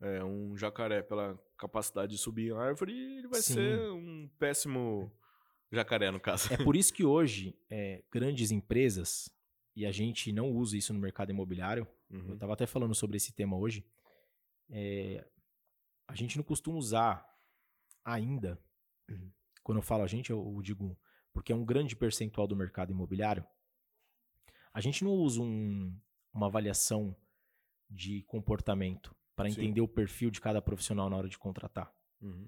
[0.00, 3.54] é, um jacaré pela capacidade de subir em árvore, ele vai Sim.
[3.54, 5.12] ser um péssimo
[5.70, 6.52] jacaré, no caso.
[6.52, 9.30] É por isso que hoje, é, grandes empresas,
[9.76, 12.28] e a gente não usa isso no mercado imobiliário, uhum.
[12.28, 13.84] eu estava até falando sobre esse tema hoje,
[14.70, 15.26] é,
[16.08, 17.26] a gente não costuma usar
[18.04, 18.58] ainda,
[19.62, 20.98] quando eu falo a gente, eu digo
[21.32, 23.44] porque é um grande percentual do mercado imobiliário,
[24.72, 25.96] a gente não usa um,
[26.32, 27.14] uma avaliação
[27.88, 31.92] de comportamento para entender o perfil de cada profissional na hora de contratar.
[32.20, 32.46] Uhum.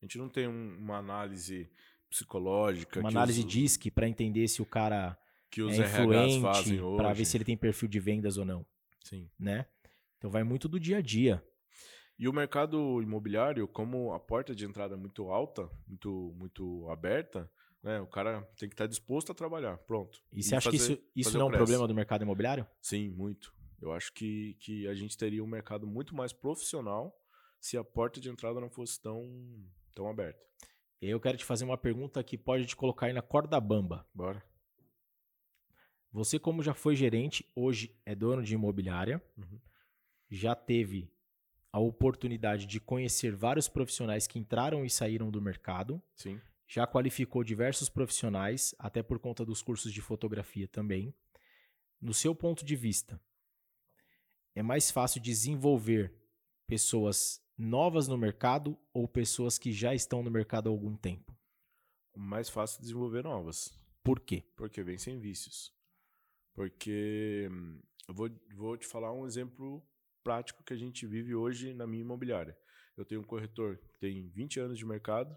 [0.00, 1.70] A gente não tem um, uma análise
[2.10, 3.00] psicológica.
[3.00, 5.16] Uma análise os, DISC para entender se o cara
[5.50, 8.66] que os é influente, para ver se ele tem perfil de vendas ou não.
[9.02, 9.30] Sim.
[9.38, 9.66] Né?
[10.18, 11.42] Então vai muito do dia a dia.
[12.18, 17.50] E o mercado imobiliário, como a porta de entrada é muito alta, muito, muito aberta,
[17.82, 18.00] né?
[18.00, 20.22] O cara tem que estar disposto a trabalhar, pronto.
[20.32, 22.66] E, e você acha fazer, que isso, isso não é um problema do mercado imobiliário?
[22.80, 23.52] Sim, muito.
[23.82, 27.14] Eu acho que, que a gente teria um mercado muito mais profissional
[27.60, 29.28] se a porta de entrada não fosse tão,
[29.94, 30.40] tão aberta.
[31.00, 34.06] Eu quero te fazer uma pergunta que pode te colocar aí na corda bamba.
[34.14, 34.42] Bora.
[36.12, 39.60] Você, como já foi gerente, hoje é dono de imobiliária, uhum.
[40.30, 41.12] já teve
[41.72, 46.00] a oportunidade de conhecer vários profissionais que entraram e saíram do mercado.
[46.14, 46.40] Sim
[46.72, 51.14] já qualificou diversos profissionais, até por conta dos cursos de fotografia também.
[52.00, 53.20] No seu ponto de vista,
[54.54, 56.14] é mais fácil desenvolver
[56.66, 61.36] pessoas novas no mercado ou pessoas que já estão no mercado há algum tempo?
[62.14, 63.72] Mais fácil desenvolver novas.
[64.02, 64.44] Por quê?
[64.56, 65.72] Porque vem sem vícios.
[66.54, 69.82] Porque hum, eu vou, vou te falar um exemplo
[70.22, 72.56] prático que a gente vive hoje na minha imobiliária.
[72.96, 75.34] Eu tenho um corretor que tem 20 anos de mercado,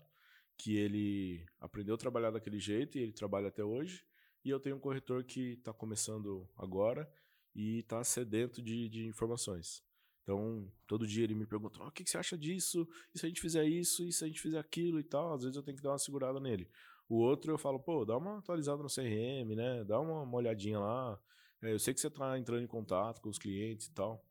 [0.58, 4.06] que ele aprendeu a trabalhar daquele jeito e ele trabalha até hoje.
[4.44, 7.10] E eu tenho um corretor que está começando agora
[7.56, 9.84] e está sedento de, de informações.
[10.24, 12.88] Então, todo dia ele me pergunta: oh, o que, que você acha disso?
[13.14, 14.04] E se a gente fizer isso?
[14.04, 15.34] E se a gente fizer aquilo e tal?
[15.34, 16.70] Às vezes eu tenho que dar uma segurada nele.
[17.08, 19.84] O outro eu falo: pô, dá uma atualizada no CRM, né?
[19.84, 21.20] Dá uma, uma olhadinha lá.
[21.62, 24.26] É, eu sei que você está entrando em contato com os clientes e tal.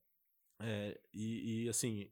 [0.61, 2.11] É, e, e, assim,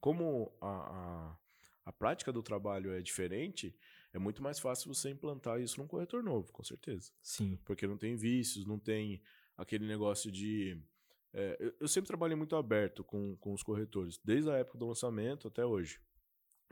[0.00, 1.38] como a, a
[1.84, 3.74] a prática do trabalho é diferente,
[4.12, 7.10] é muito mais fácil você implantar isso num corretor novo, com certeza.
[7.20, 7.58] Sim.
[7.64, 9.20] Porque não tem vícios, não tem
[9.60, 10.82] aquele negócio de.
[11.32, 14.86] É, eu, eu, sempre trabalhei muito aberto com, com os corretores, desde a época do
[14.86, 16.00] lançamento até hoje.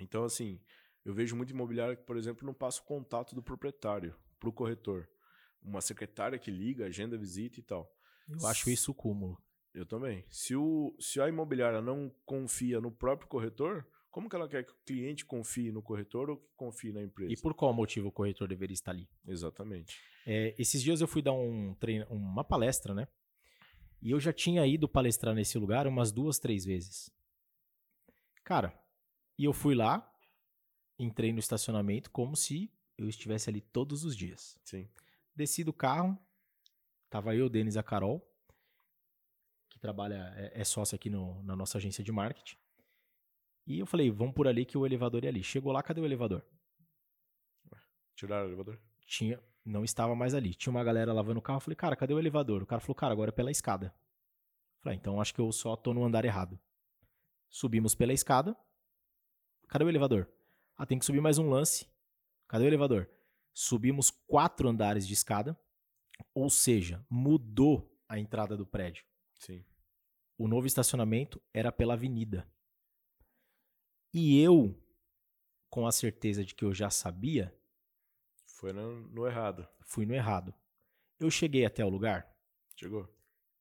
[0.01, 0.61] Então, assim,
[1.05, 4.53] eu vejo muito imobiliário que, por exemplo, não passa o contato do proprietário para o
[4.53, 5.09] corretor.
[5.63, 7.93] Uma secretária que liga, agenda visita e tal.
[8.29, 9.41] Eu acho isso o cúmulo.
[9.75, 10.25] Eu também.
[10.31, 13.87] Se, o, se a imobiliária não confia no próprio corretor,
[14.19, 17.33] como que ela quer que o cliente confie no corretor ou que confie na empresa?
[17.33, 19.09] E por qual motivo o corretor deveria estar ali?
[19.25, 19.97] Exatamente.
[20.27, 23.07] É, esses dias eu fui dar um treino, uma palestra, né?
[24.03, 27.09] E eu já tinha ido palestrar nesse lugar umas duas, três vezes.
[28.43, 28.77] Cara,
[29.39, 30.13] e eu fui lá,
[30.99, 34.59] entrei no estacionamento como se eu estivesse ali todos os dias.
[34.65, 34.89] Sim.
[35.33, 36.19] Desci do carro,
[37.09, 38.29] tava eu, Denis a Carol,
[39.71, 42.57] que trabalha, é, é sócio aqui no, na nossa agência de marketing.
[43.69, 45.45] E eu falei, vamos por ali que o elevador é ali.
[45.45, 46.43] Chegou lá, cadê o elevador?
[48.17, 48.81] Tiraram o elevador?
[49.07, 50.55] Tinha, não estava mais ali.
[50.55, 51.59] Tinha uma galera lavando o carro.
[51.59, 52.63] Eu falei, cara, cadê o elevador?
[52.63, 53.89] O cara falou, cara, agora é pela escada.
[53.89, 56.59] Eu falei, ah, então acho que eu só tô no andar errado.
[57.51, 58.57] Subimos pela escada.
[59.69, 60.27] Cadê o elevador?
[60.75, 61.87] Ah, tem que subir mais um lance.
[62.49, 63.07] Cadê o elevador?
[63.53, 65.55] Subimos quatro andares de escada.
[66.33, 69.05] Ou seja, mudou a entrada do prédio.
[69.39, 69.63] Sim.
[70.39, 72.49] O novo estacionamento era pela avenida.
[74.21, 74.75] E eu,
[75.71, 77.55] com a certeza de que eu já sabia,
[78.47, 79.69] Foi no, no errado.
[79.85, 80.53] fui no errado.
[81.21, 82.29] Eu cheguei até o lugar,
[82.77, 83.09] Chegou?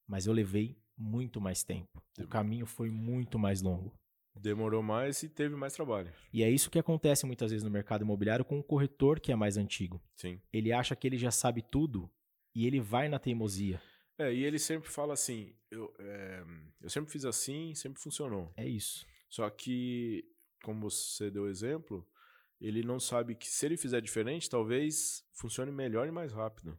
[0.08, 2.00] mas eu levei muito mais tempo.
[2.00, 2.32] O Demorou.
[2.32, 3.94] caminho foi muito mais longo.
[4.36, 6.12] Demorou mais e teve mais trabalho.
[6.34, 9.36] E é isso que acontece muitas vezes no mercado imobiliário com o corretor que é
[9.36, 10.02] mais antigo.
[10.16, 10.40] Sim.
[10.52, 12.10] Ele acha que ele já sabe tudo
[12.56, 13.80] e ele vai na teimosia.
[14.18, 16.44] É, e ele sempre fala assim: eu, é,
[16.82, 18.52] eu sempre fiz assim, sempre funcionou.
[18.58, 19.06] É isso.
[19.30, 20.24] Só que,
[20.64, 22.08] como você deu exemplo,
[22.60, 26.78] ele não sabe que se ele fizer diferente, talvez funcione melhor e mais rápido.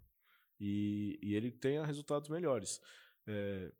[0.60, 2.80] E, e ele tenha resultados melhores.
[3.26, 3.72] É,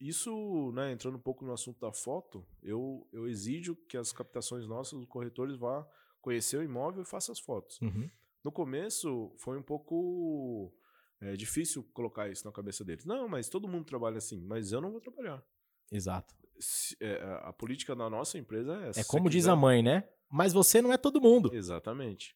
[0.00, 4.66] isso, né, entrando um pouco no assunto da foto, eu, eu exijo que as captações
[4.66, 5.86] nossas, os corretores, vá
[6.20, 7.80] conhecer o imóvel e faça as fotos.
[7.80, 8.10] Uhum.
[8.42, 10.74] No começo foi um pouco
[11.20, 13.04] é, difícil colocar isso na cabeça deles.
[13.04, 15.44] Não, mas todo mundo trabalha assim, mas eu não vou trabalhar.
[15.90, 16.34] Exato.
[16.62, 19.00] Se- é, a- política da nossa empresa é essa.
[19.00, 20.08] É como diz quiser- a mãe, né?
[20.30, 21.50] Mas você não é todo mundo.
[21.54, 22.34] Exatamente.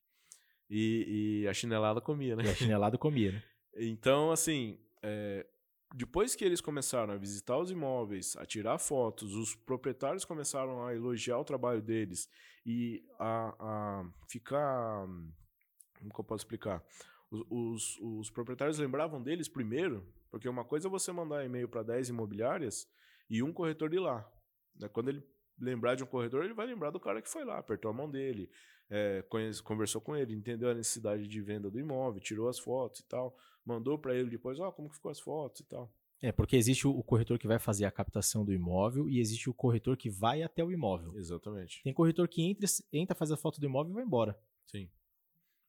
[0.68, 2.44] E, e a chinelada comia, né?
[2.44, 3.42] E a chinelada comia, né?
[3.78, 5.46] Então, assim, é,
[5.94, 10.94] depois que eles começaram a visitar os imóveis, a tirar fotos, os proprietários começaram a
[10.94, 12.26] elogiar o trabalho deles
[12.64, 15.06] e a, a ficar.
[15.98, 16.82] Como que eu posso explicar?
[17.30, 21.82] Os, os- os proprietários lembravam deles primeiro, porque uma coisa é você mandar e-mail para
[21.82, 22.88] 10 imobiliárias
[23.28, 24.28] e um corretor ir lá.
[24.78, 24.88] né?
[24.88, 25.22] Quando ele
[25.58, 28.10] lembrar de um corretor, ele vai lembrar do cara que foi lá, apertou a mão
[28.10, 28.48] dele,
[28.90, 33.00] é, conhece- conversou com ele, entendeu a necessidade de venda do imóvel, tirou as fotos
[33.00, 35.90] e tal, mandou para ele depois, ó, como que ficou as fotos e tal.
[36.22, 39.50] É, porque existe o o corretor que vai fazer a captação do imóvel e existe
[39.50, 41.16] o corretor que vai até o imóvel.
[41.16, 41.82] Exatamente.
[41.82, 44.38] Tem corretor que entra, entra faz a foto do imóvel e vai embora.
[44.66, 44.88] Sim.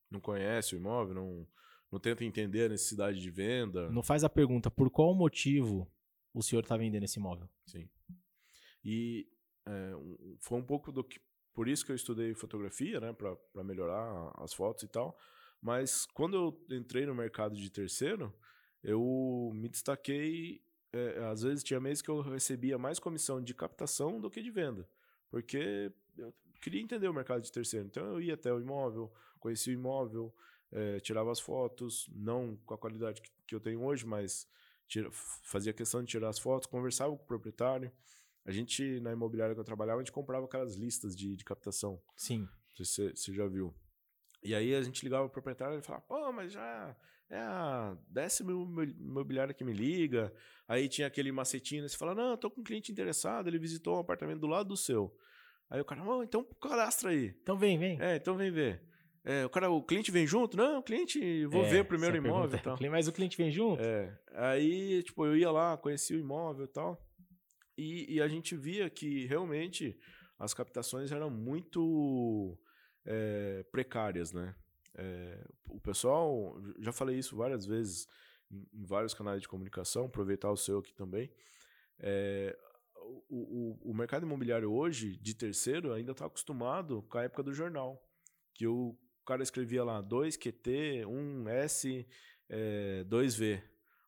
[0.10, 1.48] Não conhece o imóvel, não,
[1.92, 3.90] não tenta entender a necessidade de venda.
[3.90, 5.86] Não faz a pergunta por qual motivo
[6.38, 7.50] o senhor está vendendo esse imóvel.
[7.66, 7.90] Sim.
[8.86, 9.28] E
[9.66, 9.92] é,
[10.40, 11.20] foi um pouco do que.
[11.52, 13.12] Por isso que eu estudei fotografia, né?
[13.12, 15.18] Para melhorar as fotos e tal.
[15.60, 18.32] Mas quando eu entrei no mercado de terceiro,
[18.84, 20.62] eu me destaquei.
[20.94, 24.52] é, às vezes tinha meses que eu recebia mais comissão de captação do que de
[24.52, 24.88] venda.
[25.32, 26.32] Porque eu
[26.62, 27.88] queria entender o mercado de terceiro.
[27.88, 30.32] Então eu ia até o imóvel, conhecia o imóvel,
[30.72, 34.48] é, tirava as fotos, não com a qualidade que, que eu tenho hoje, mas
[34.88, 37.92] tira- fazia questão de tirar as fotos, conversava com o proprietário.
[38.46, 42.02] A gente, na imobiliária que eu trabalhava, a gente comprava aquelas listas de, de captação.
[42.16, 42.42] Sim.
[42.42, 43.74] Não sei se você, você já viu.
[44.42, 46.96] E aí a gente ligava pro proprietário e ele falava, pô, mas já
[47.30, 50.34] é a décima imo- imobiliária que me liga.
[50.68, 51.90] Aí tinha aquele macetinho, né?
[51.90, 54.78] você fala, não, tô com um cliente interessado, ele visitou um apartamento do lado do
[54.78, 55.14] seu.
[55.70, 57.36] Aí o cara, não, então cadastra aí.
[57.42, 58.02] Então vem, vem.
[58.02, 58.82] É, então vem ver.
[59.30, 60.56] É, o cara, o cliente vem junto?
[60.56, 62.92] Não, o cliente, vou É, ver primeiro o essa imóvel pergunta- e tal.
[62.92, 63.82] Mas o cliente vem junto?
[63.84, 67.06] É, aí, tipo, eu ia lá, conhecia o imóvel e tal,
[67.78, 70.00] e, e a gente via que realmente
[70.40, 72.58] as captações eram muito
[73.06, 74.56] é, precárias, né?
[74.96, 78.08] É, o pessoal, já falei isso várias vezes
[78.50, 81.30] em, em vários canais de comunicação, aproveitar o seu aqui também.
[82.00, 82.58] É,
[83.30, 87.54] o, o, o mercado imobiliário hoje, de terceiro, ainda está acostumado com a época do
[87.54, 88.02] jornal,
[88.54, 88.98] que o
[89.28, 92.08] cara escrevia lá 2QT, 1S,
[92.50, 93.62] é, 2V.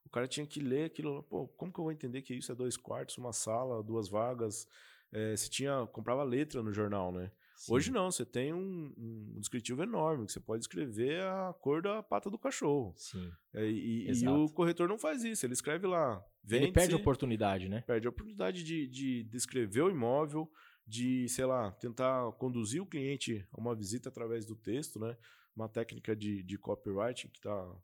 [0.05, 2.55] O cara tinha que ler aquilo, pô, como que eu vou entender que isso é
[2.55, 4.67] dois quartos, uma sala, duas vagas?
[5.11, 7.31] É, você tinha, comprava letra no jornal, né?
[7.57, 7.73] Sim.
[7.73, 12.01] Hoje não, você tem um, um descritivo enorme, que você pode escrever a cor da
[12.01, 12.93] pata do cachorro.
[12.95, 13.29] Sim.
[13.53, 16.23] É, e, e o corretor não faz isso, ele escreve lá.
[16.45, 17.81] Ele vende-se, perde a oportunidade, né?
[17.81, 20.49] perde a oportunidade de, de descrever o imóvel,
[20.89, 25.15] de, sei lá, tentar conduzir o cliente a uma visita através do texto, né?
[25.55, 27.75] Uma técnica de, de copywriting que tá,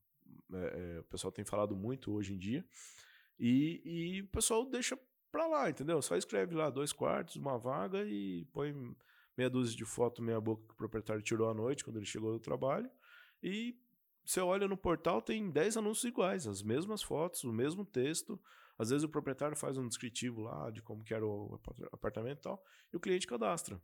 [0.53, 2.65] é, é, o pessoal tem falado muito hoje em dia.
[3.39, 4.97] E, e o pessoal deixa
[5.31, 6.01] pra lá, entendeu?
[6.01, 8.73] Só escreve lá dois quartos, uma vaga e põe
[9.37, 12.31] meia dúzia de foto, meia boca que o proprietário tirou à noite quando ele chegou
[12.31, 12.89] do trabalho.
[13.43, 13.77] E
[14.25, 18.39] você olha no portal, tem 10 anúncios iguais, as mesmas fotos, o mesmo texto.
[18.77, 22.39] Às vezes o proprietário faz um descritivo lá de como que era o apart- apartamento
[22.39, 23.81] e tal, e o cliente cadastra.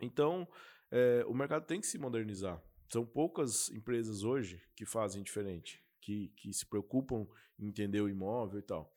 [0.00, 0.46] Então,
[0.90, 2.62] é, o mercado tem que se modernizar.
[2.92, 7.26] são poucas empresas hoje que fazem diferente, que, que se preocupam
[7.58, 8.92] em entender o imóvel e tal.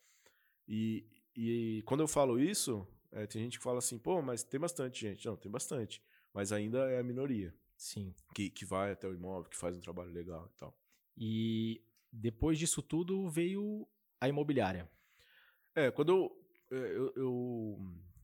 [0.66, 1.06] E,
[1.36, 5.00] e quando eu falo isso, é, tem gente que fala assim, pô, mas tem bastante
[5.00, 5.24] gente.
[5.26, 6.02] Não, tem bastante.
[6.32, 7.54] Mas ainda é a minoria.
[7.84, 8.14] Sim.
[8.34, 10.74] Que, que vai até o imóvel, que faz um trabalho legal e tal.
[11.18, 13.86] E depois disso tudo veio
[14.18, 14.90] a imobiliária.
[15.74, 16.78] É, quando eu.
[16.78, 17.32] É, eu, eu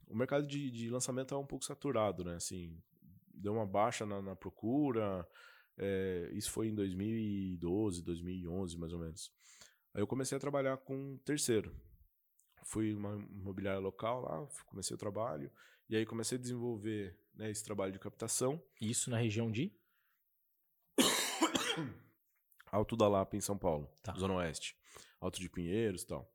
[0.09, 2.37] o mercado de, de lançamento é um pouco saturado, né?
[2.37, 2.83] Assim,
[3.35, 5.29] deu uma baixa na, na procura.
[5.77, 9.31] É, isso foi em 2012, 2011, mais ou menos.
[9.93, 11.77] Aí eu comecei a trabalhar com terceiro.
[12.65, 15.53] Fui uma imobiliária local lá, comecei o trabalho.
[15.91, 18.63] E aí comecei a desenvolver né, esse trabalho de captação.
[18.81, 19.75] Isso na região de?
[22.71, 24.15] Alto da Lapa, em São Paulo, Tá.
[24.15, 24.77] Zona Oeste.
[25.21, 26.33] Alto de Pinheiros e tal.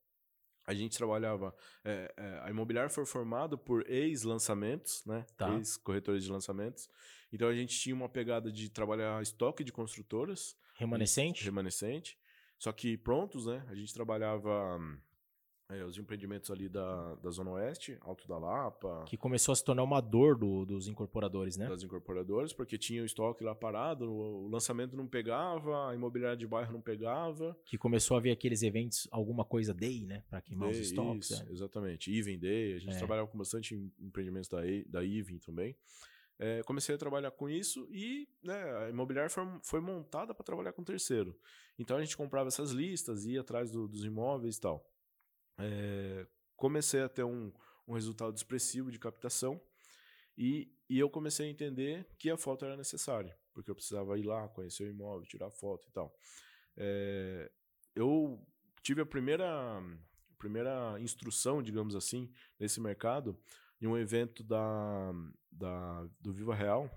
[0.68, 1.56] A gente trabalhava.
[1.86, 5.26] é, é, a imobiliária foi formada por ex-lançamentos, né?
[5.38, 5.54] Tá.
[5.56, 6.90] Ex-corretores de lançamentos.
[7.32, 10.58] Então a gente tinha uma pegada de trabalhar estoque de construtoras.
[10.76, 11.46] Remanescente?
[11.46, 12.20] Remanescente.
[12.60, 13.66] Só que prontos, né?
[13.70, 15.00] A gente trabalhava hum,
[15.70, 19.64] é, os empreendimentos ali da, da Zona Oeste, Alto da Lapa, Que começou a se
[19.64, 21.68] tornar uma dor do- dos incorporadores, né?
[21.68, 26.38] das incorporadoras, porque tinha o estoque lá parado, o, o lançamento não pegava, a imobiliária
[26.38, 27.58] de bairro não pegava.
[27.66, 30.24] Que começou a ver aqueles eventos, alguma coisa day, né?
[30.30, 31.32] Pra queimar os Day, estoques.
[31.32, 31.52] isso, é.
[31.52, 32.12] Exatamente.
[32.16, 32.98] Even Day, a gente É.
[33.00, 35.76] trabalhava com bastante em- empreendimentos da, da Even também.
[36.38, 40.74] É, comecei a trabalhar com isso e né, a imobiliária foi, foi montada para trabalhar
[40.74, 41.34] com terceiro.
[41.80, 44.86] Então a gente comprava essas listas, ia atrás do- dos imóveis e tal.
[45.58, 47.52] É, comecei a ter um,
[47.88, 49.62] um resultado expressivo de captação
[50.38, 54.24] e, e eu comecei a entender que a foto era necessária, porque eu precisava ir
[54.24, 56.14] lá, conhecer o imóvel, tirar foto e tal.
[56.78, 57.50] É,
[57.96, 58.46] eu
[58.82, 59.82] tive a primeira,
[60.38, 62.30] primeira instrução, digamos assim,
[62.60, 63.38] nesse mercado,
[63.82, 65.12] em um evento da,
[65.52, 66.90] da, do Viva Real,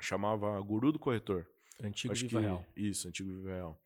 [0.00, 1.46] chamava Guru do Corretor.
[1.82, 2.66] Antigo Acho Viva que- Real.
[2.76, 3.80] Isso, antigo Viva Real.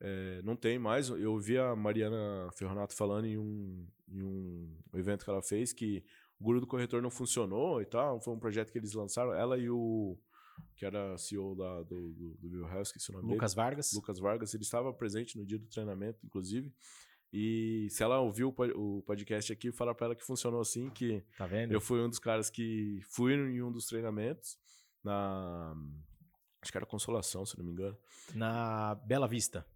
[0.00, 1.08] É, não tem mais.
[1.08, 6.02] Eu ouvi a Mariana Ferronato falando em um, em um evento que ela fez que
[6.38, 8.20] o Guru do Corretor não funcionou e tal.
[8.20, 9.34] Foi um projeto que eles lançaram.
[9.34, 10.18] Ela e o
[10.76, 13.90] que era CEO da, do, do, do Viva Real, esqueci o nome Lucas Vargas.
[13.90, 14.00] dele.
[14.00, 14.54] Lucas Vargas.
[14.54, 16.72] Ele estava presente no dia do treinamento, inclusive.
[17.32, 21.46] E se ela ouviu o podcast aqui, fala para ela que funcionou assim, que Tá
[21.46, 21.72] vendo?
[21.72, 24.58] eu fui um dos caras que fui em um dos treinamentos
[25.04, 25.74] na
[26.60, 27.96] acho que era Consolação, se não me engano.
[28.34, 29.66] Na Bela Vista.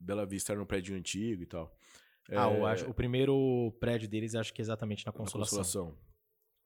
[0.00, 1.74] Bela Vista era um prédio antigo e tal.
[2.30, 5.58] Ah, o, É, acho- o primeiro prédio deles, acho que é exatamente na na Consolação.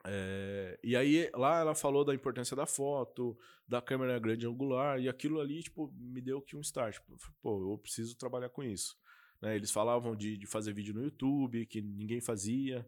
[0.04, 5.08] É, e aí lá ela falou da importância da foto, da câmera grande angular, e
[5.08, 6.98] aquilo ali, tipo, me deu que um start.
[7.40, 8.96] Pô, eu preciso trabalhar com isso.
[9.40, 12.84] Né, Eles falavam de, de fazer vídeo no YouTube, que ninguém fazia.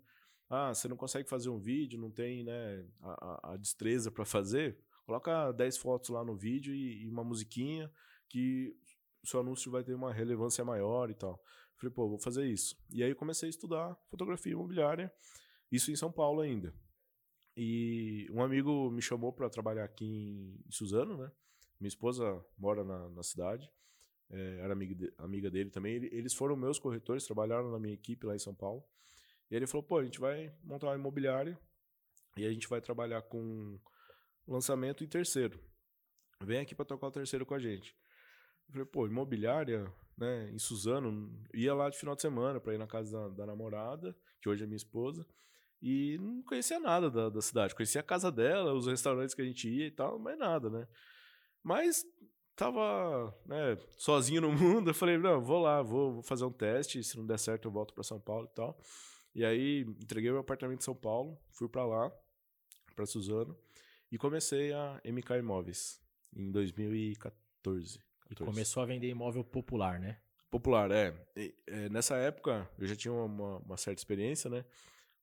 [0.51, 3.11] Ah, você não consegue fazer um vídeo, não tem né, a,
[3.51, 4.77] a- a destreza para fazer.
[5.07, 7.91] Coloca 10 fotos lá no vídeo e, e uma musiquinha
[8.29, 8.77] que
[9.25, 11.43] seu anúncio vai ter uma relevância maior e tal.
[11.77, 12.77] Falei, pô, vou fazer isso.
[12.91, 15.13] E aí comecei a estudar fotografia imobiliária,
[15.71, 16.73] isso em São Paulo ainda.
[17.57, 21.31] E um amigo me chamou para trabalhar aqui em Suzano, né?
[21.81, 23.71] Minha esposa mora na, na cidade,
[24.31, 25.95] é, era amiga, de- amiga dele também.
[25.95, 28.85] Ele- eles foram meus corretores, trabalharam na minha equipe lá em São Paulo.
[29.51, 31.59] E ele falou: pô, a gente vai montar uma imobiliária
[32.37, 33.79] e a gente vai trabalhar com
[34.47, 35.61] lançamento em terceiro.
[36.43, 37.97] Vem aqui para tocar o terceiro com a gente.
[38.69, 42.79] Eu falei: pô, imobiliária, né, em Suzano, ia lá de final de semana para ir
[42.79, 45.27] na casa da, da namorada, que hoje é minha esposa.
[45.83, 47.75] E não conhecia nada da, da cidade.
[47.75, 50.89] Conhecia a casa dela, os restaurantes que a gente ia e tal, mas nada, né?
[51.63, 52.05] Mas
[52.57, 54.91] tava né, sozinho no mundo.
[54.91, 57.03] Eu falei, não, vou lá, vou, vou fazer um teste.
[57.03, 58.79] Se não der certo, eu volto para São Paulo e tal.
[59.35, 62.13] E aí entreguei meu apartamento em São Paulo, fui para lá,
[62.95, 63.59] para Suzano,
[64.11, 66.01] e comecei a MK Imóveis
[66.35, 68.01] em 2014.
[68.27, 68.45] E 14.
[68.45, 70.19] começou a vender imóvel popular, né?
[70.51, 71.15] Popular, é.
[71.37, 74.65] E, é, Nessa época, eu já tinha uma, uma certa experiência, né?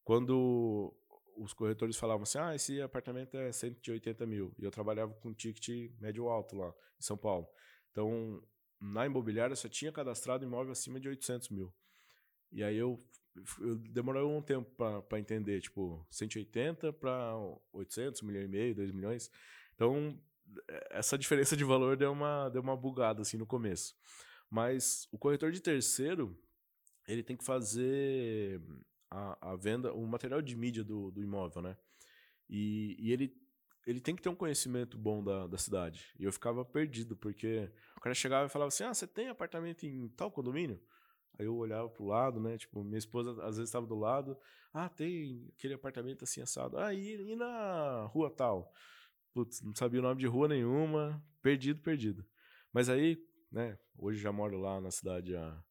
[0.03, 0.93] Quando
[1.37, 5.91] os corretores falavam assim, ah, esse apartamento é 180 mil, e eu trabalhava com ticket
[5.99, 7.47] médio-alto lá, em São Paulo.
[7.91, 8.41] Então,
[8.79, 11.73] na imobiliária, só tinha cadastrado imóvel acima de 800 mil.
[12.51, 13.03] E aí eu,
[13.59, 14.69] eu demorei um tempo
[15.07, 17.33] para entender, tipo, 180 para
[17.71, 19.31] 800, 1 milhão e meio, 2 milhões.
[19.75, 20.19] Então,
[20.89, 23.95] essa diferença de valor deu uma, deu uma bugada, assim, no começo.
[24.49, 26.37] Mas o corretor de terceiro,
[27.07, 28.61] ele tem que fazer
[29.09, 31.77] a, a venda, o material de mídia do, do imóvel, né?
[32.49, 33.33] E, e ele,
[33.87, 36.13] ele tem que ter um conhecimento bom da, da cidade.
[36.19, 39.85] E eu ficava perdido, porque o cara chegava e falava assim: Ah, você tem apartamento
[39.85, 40.81] em tal condomínio?
[41.39, 42.57] Aí eu olhava pro lado, né?
[42.57, 44.37] Tipo, minha esposa às vezes estava do lado.
[44.73, 46.77] Ah, tem aquele apartamento assim assado.
[46.77, 48.73] Ah, e, e na rua tal?
[49.33, 52.25] Putz, não sabia o nome de rua nenhuma, perdido, perdido.
[52.71, 53.17] Mas aí,
[53.51, 55.63] né, hoje já moro lá na cidade há,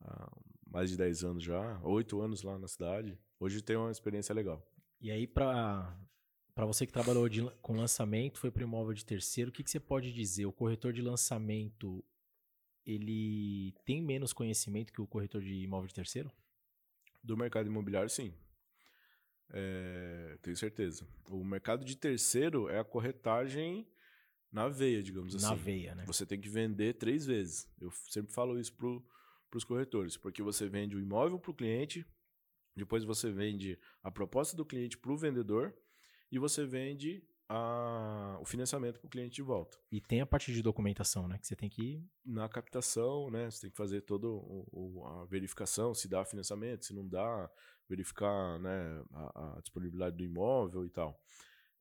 [0.00, 0.32] há
[0.66, 3.18] mais de 10 anos já, 8 anos lá na cidade.
[3.38, 4.66] Hoje tem uma experiência legal.
[5.00, 5.96] E aí, para
[6.58, 9.70] para você que trabalhou de, com lançamento, foi para imóvel de terceiro, o que, que
[9.70, 10.44] você pode dizer?
[10.44, 12.04] O corretor de lançamento,
[12.84, 16.32] ele tem menos conhecimento que o corretor de imóvel de terceiro?
[17.22, 18.34] Do mercado imobiliário, sim.
[19.50, 21.06] É, tenho certeza.
[21.30, 23.86] O mercado de terceiro é a corretagem
[24.52, 25.48] na veia, digamos na assim.
[25.48, 26.04] Na veia, né?
[26.06, 27.68] Você tem que vender três vezes.
[27.80, 32.06] Eu sempre falo isso para os corretores, porque você vende o imóvel para o cliente,
[32.76, 35.74] depois você vende a proposta do cliente para o vendedor
[36.30, 39.78] e você vende a, o financiamento para o cliente de volta.
[39.90, 41.38] E tem a parte de documentação, né?
[41.38, 42.04] Que você tem que.
[42.24, 43.50] Na captação, né?
[43.50, 47.50] Você tem que fazer toda a verificação, se dá financiamento, se não dá,
[47.88, 51.18] verificar né, a, a disponibilidade do imóvel e tal.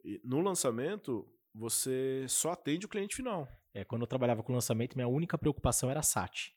[0.03, 3.47] E no lançamento, você só atende o cliente final.
[3.74, 6.53] É, quando eu trabalhava com lançamento, minha única preocupação era SAT.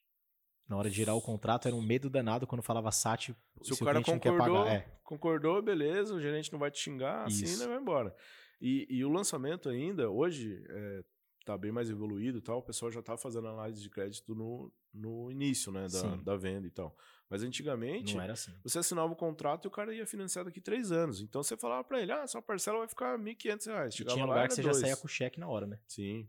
[0.69, 3.31] Na hora de gerar o contrato, era um medo danado quando falava SAT.
[3.61, 5.01] Se, se o cara o concordou, pagar, é.
[5.03, 7.45] concordou, beleza, o gerente não vai te xingar, Isso.
[7.45, 8.15] assim, né, vai embora.
[8.61, 11.05] E, e, o lançamento ainda, hoje, é,
[11.45, 14.73] tá bem mais evoluído e tal, o pessoal já tá fazendo análise de crédito no,
[14.93, 16.95] no início, né, da, da venda e tal.
[17.29, 18.53] Mas antigamente, assim.
[18.63, 21.21] você assinava o contrato e o cara ia financiar daqui três anos.
[21.21, 23.93] Então você falava para ele, ah, sua parcela vai ficar R$ 1.500.
[23.93, 24.77] Chegava tinha lugar que você dois.
[24.77, 25.79] já saía com o cheque na hora, né?
[25.87, 26.29] Sim.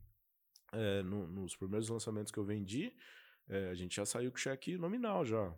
[0.72, 2.96] É, no, nos primeiros lançamentos que eu vendi,
[3.50, 5.54] é, a gente já saiu com cheque nominal já.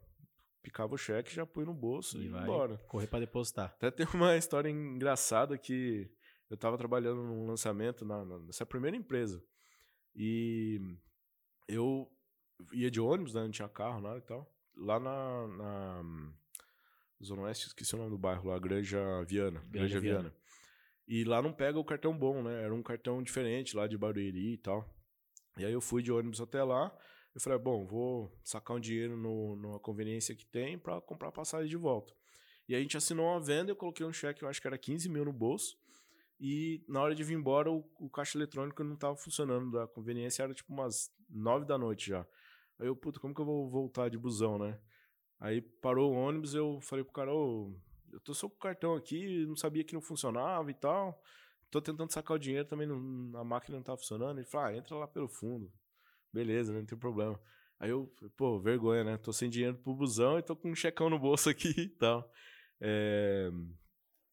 [0.61, 2.77] Picava o cheque, já põe no bolso e, e vai embora.
[2.87, 3.65] Correr para depositar.
[3.75, 6.09] Até tem uma história engraçada que
[6.49, 9.43] eu estava trabalhando num lançamento na, nessa primeira empresa.
[10.15, 10.79] E
[11.67, 12.11] eu
[12.71, 13.41] ia de ônibus, né?
[13.41, 14.51] Não tinha carro, nada e tal.
[14.75, 16.33] Lá na, na
[17.23, 19.59] Zona Oeste, esqueci o nome do bairro lá, Granja Viana.
[19.61, 20.19] Granja, Granja Viana.
[20.21, 20.35] Viana.
[21.07, 22.63] E lá não pega o cartão bom, né?
[22.63, 24.87] Era um cartão diferente lá de Barueri e tal.
[25.57, 26.95] E aí eu fui de ônibus até lá.
[27.35, 31.67] Eu falei, bom, vou sacar um dinheiro no, numa conveniência que tem para comprar passagem
[31.67, 32.13] de volta.
[32.67, 35.09] E a gente assinou uma venda, eu coloquei um cheque, eu acho que era 15
[35.09, 35.77] mil no bolso.
[36.45, 40.43] E na hora de vir embora, o, o caixa eletrônico não estava funcionando da conveniência,
[40.43, 42.27] era tipo umas 9 da noite já.
[42.77, 44.77] Aí eu, puta, como que eu vou voltar de busão, né?
[45.39, 47.73] Aí parou o ônibus, eu falei pro cara, ô,
[48.11, 51.17] eu tô só com o cartão aqui, não sabia que não funcionava e tal.
[51.71, 54.37] Tô tentando sacar o dinheiro, também não, a máquina não tá funcionando.
[54.37, 55.71] Ele falou, ah, entra lá pelo fundo.
[56.33, 56.79] Beleza, né?
[56.79, 57.39] não tem problema.
[57.79, 59.17] Aí eu, pô, vergonha, né?
[59.17, 62.29] Tô sem dinheiro pro busão e tô com um checão no bolso aqui e tal.
[62.81, 63.49] É...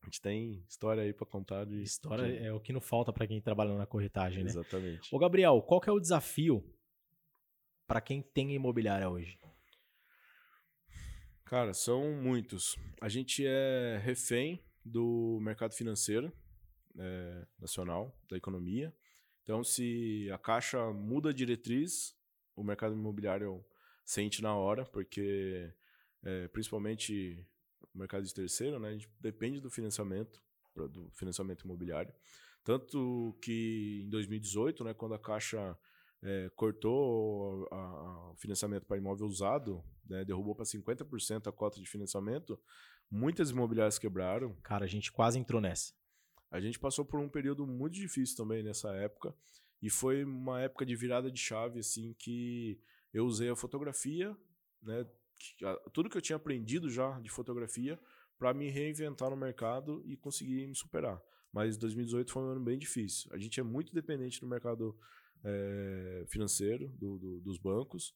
[0.03, 1.83] A gente tem história aí para contar de.
[1.83, 2.47] História de...
[2.47, 4.51] é o que não falta para quem trabalha na corretagem, né?
[4.51, 5.15] Exatamente.
[5.15, 6.65] Ô, Gabriel, qual que é o desafio
[7.87, 9.39] para quem tem imobiliária hoje?
[11.45, 12.77] Cara, são muitos.
[13.01, 16.33] A gente é refém do mercado financeiro
[16.99, 18.95] é, nacional, da economia.
[19.43, 22.17] Então, se a Caixa muda a diretriz,
[22.55, 23.65] o mercado imobiliário
[24.05, 25.73] sente na hora, porque
[26.23, 27.45] é, principalmente
[27.95, 30.43] mercado de terceiro, né, a gente depende do financiamento,
[30.75, 32.13] do financiamento imobiliário.
[32.63, 35.77] Tanto que em 2018, né, quando a Caixa
[36.23, 42.61] é, cortou o financiamento para imóvel usado, né, derrubou para 50% a cota de financiamento,
[43.11, 44.55] muitas imobiliárias quebraram.
[44.63, 45.95] Cara, a gente quase entrou nessa.
[46.51, 49.35] A gente passou por um período muito difícil também nessa época.
[49.81, 52.79] E foi uma época de virada de chave, assim, que
[53.15, 54.37] eu usei a fotografia,
[54.83, 55.07] né?
[55.93, 57.99] Tudo que eu tinha aprendido já de fotografia
[58.39, 61.21] para me reinventar no mercado e conseguir me superar.
[61.53, 63.31] Mas 2018 foi um ano bem difícil.
[63.33, 64.97] A gente é muito dependente do mercado
[65.45, 68.15] é, financeiro, do, do, dos bancos.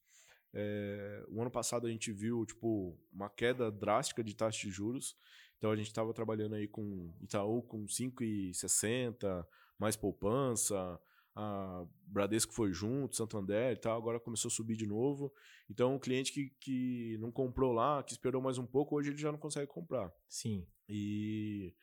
[0.53, 5.17] É, o ano passado a gente viu tipo uma queda drástica de taxa de juros.
[5.59, 9.47] Então a gente estava trabalhando aí com Itaú com 5,60,
[9.79, 10.99] mais poupança,
[11.35, 15.33] a Bradesco foi junto, Santander e tal, agora começou a subir de novo.
[15.69, 19.19] Então o cliente que, que não comprou lá, que esperou mais um pouco, hoje ele
[19.19, 20.13] já não consegue comprar.
[20.29, 20.67] Sim.
[20.89, 21.75] E,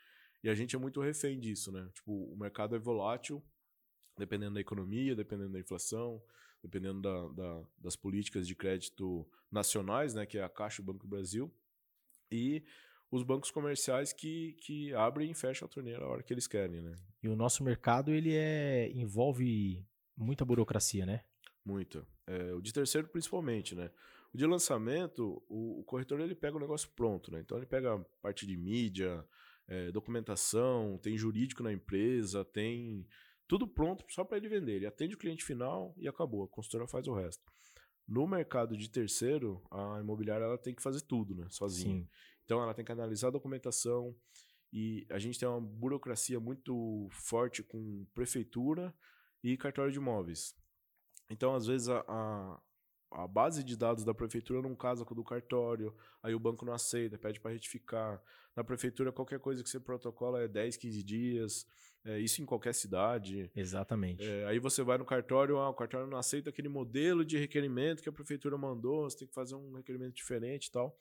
[0.44, 1.90] e a gente é muito refém disso, né?
[1.94, 3.44] Tipo, o mercado é volátil,
[4.18, 6.22] dependendo da economia, dependendo da inflação,
[6.64, 10.86] dependendo da, da, das políticas de crédito nacionais, né, que é a Caixa e o
[10.86, 11.54] Banco do Brasil.
[12.32, 12.64] E
[13.12, 16.82] os bancos comerciais que, que abrem e fecham a torneira a hora que eles querem,
[16.82, 16.96] né?
[17.22, 19.86] E o nosso mercado, ele é, envolve
[20.18, 21.22] muita burocracia, né?
[21.66, 22.08] Muito.
[22.26, 23.92] É, o de terceiro, principalmente, né?
[24.34, 27.42] O de lançamento, o, o, corretor, ele pega o negócio pronto, né?
[27.42, 29.24] Então, ele pega a parte de mídia,
[29.68, 33.06] é, documentação, tem jurídico na empresa, tem
[33.46, 34.78] tudo pronto só para ele vender.
[34.78, 36.46] Ele atende o cliente final e acabou.
[36.46, 37.44] A consultora faz o resto.
[38.08, 41.48] No mercado de terceiro, a imobiliária ela tem que fazer tudo, né?
[41.50, 42.02] Sozinha.
[42.02, 42.10] Sim.
[42.46, 44.16] Então ela tem que analisar a documentação.
[44.74, 48.94] E a gente tem uma burocracia muito forte com prefeitura
[49.44, 50.56] e cartório de imóveis.
[51.30, 52.62] Então, às vezes, a, a,
[53.12, 56.66] a base de dados da prefeitura não casa com o do cartório, aí o banco
[56.66, 58.22] não aceita, pede para retificar.
[58.56, 61.68] Na prefeitura, qualquer coisa que você protocola é 10, 15 dias.
[62.04, 63.52] É, isso em qualquer cidade.
[63.56, 64.28] Exatamente.
[64.28, 68.02] É, aí você vai no cartório, ah, o cartório não aceita aquele modelo de requerimento
[68.02, 70.98] que a prefeitura mandou, você tem que fazer um requerimento diferente e tal.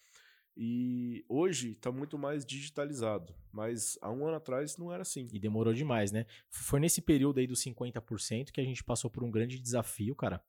[0.56, 5.26] E hoje está muito mais digitalizado, mas há um ano atrás não era assim.
[5.32, 6.26] E demorou demais, né?
[6.50, 10.42] Foi nesse período aí dos 50% que a gente passou por um grande desafio, cara.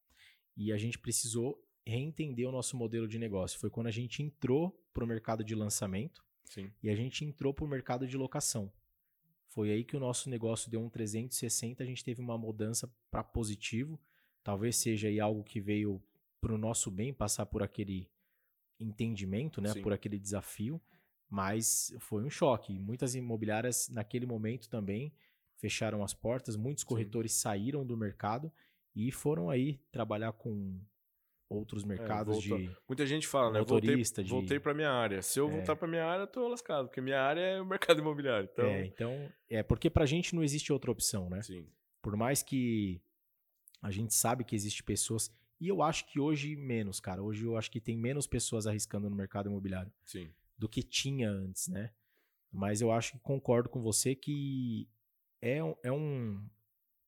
[0.58, 3.60] E a gente precisou reentender o nosso modelo de negócio.
[3.60, 6.72] Foi quando a gente entrou para o mercado de lançamento Sim.
[6.84, 8.72] e a gente entrou para o mercado de locação.
[9.48, 13.24] Foi aí que o nosso negócio deu um 360, a gente teve uma mudança para
[13.24, 14.00] positivo.
[14.44, 16.02] Talvez seja aí algo que veio
[16.40, 18.10] para o nosso bem, passar por aquele
[18.82, 19.82] entendimento, né, Sim.
[19.82, 20.82] por aquele desafio,
[21.30, 22.78] mas foi um choque.
[22.80, 25.14] Muitas imobiliárias naquele momento também
[25.58, 28.52] fecharam as portas, muitos corretores saíram do mercado
[28.96, 30.80] e foram aí trabalhar com
[31.48, 33.60] outros mercados volta- de Muita gente fala, né?
[33.60, 35.22] Voltei, Motorista de- voltei para minha área.
[35.22, 35.52] Se eu É.
[35.52, 38.50] voltar para minha área, eu tô lascado, porque minha área é o mercado imobiliário.
[38.52, 41.42] Então, é, então é porque pra gente não existe outra opção, né?
[41.42, 41.68] sim.
[42.02, 43.00] Por mais que
[43.82, 47.22] a gente sabe que existe pessoas e eu acho que hoje menos, cara.
[47.22, 50.30] Hoje eu acho que tem menos pessoas arriscando no mercado imobiliário Sim.
[50.58, 51.92] do que tinha antes, né?
[52.52, 54.90] Mas eu acho que concordo com você que
[55.42, 56.44] é um, é um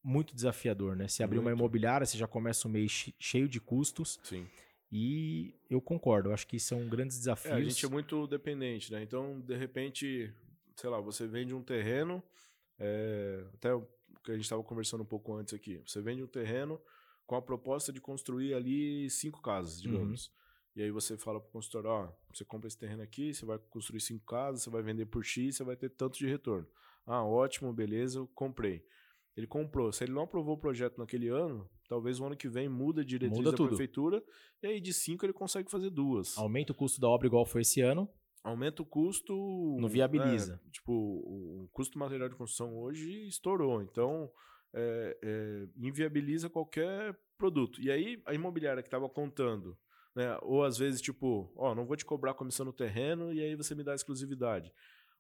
[0.04, 1.08] muito desafiador, né?
[1.08, 4.47] Se abrir uma imobiliária, você já começa o mês che- cheio de custos Sim.
[4.91, 6.30] e eu concordo.
[6.30, 7.56] Eu acho que são grandes É, desafios.
[7.58, 9.01] a gente é muito dependente, né?
[9.01, 10.32] Então, de repente,
[10.76, 12.22] sei lá, você vende um terreno,
[12.80, 13.86] é, até o
[14.24, 15.82] que a gente estava conversando um pouco antes aqui.
[15.86, 16.80] Você vende um terreno
[17.26, 20.32] com a proposta de construir ali cinco casas, digamos.
[20.76, 23.60] E aí você fala para o consultor, ó, você compra esse terreno aqui, você vai
[23.70, 26.68] construir cinco casas, você vai vender por X, você vai ter tanto de retorno.
[27.06, 28.84] Ah, ótimo, beleza, eu comprei.
[29.36, 29.92] Ele comprou.
[29.92, 33.06] Se ele não aprovou o projeto naquele ano, talvez o ano que vem muda a
[33.06, 33.70] diretriz Muda da tudo.
[33.70, 34.24] prefeitura,
[34.62, 37.62] e aí de cinco ele consegue fazer duas Aumenta o custo da obra igual foi
[37.62, 38.08] esse ano.
[38.44, 39.34] aumenta o custo.
[39.80, 40.54] Não viabiliza.
[40.54, 40.60] né?
[40.72, 43.82] tipo, o custo material de construção hoje estourou.
[43.82, 44.30] Então,
[44.74, 47.82] é, é, inviabiliza qualquer produto.
[47.82, 49.78] E aí, a imobiliária que estava contando,
[50.16, 50.38] né?
[50.42, 53.76] Ou às vezes, tipo, ó, não vou te cobrar comissão no terreno e aí você
[53.76, 54.72] me dá exclusividade.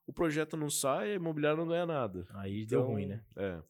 [0.05, 2.27] O projeto não sai, a imobiliária não ganha nada.
[2.31, 3.23] Aí deu Então, ruim, né?
[3.35, 3.61] É.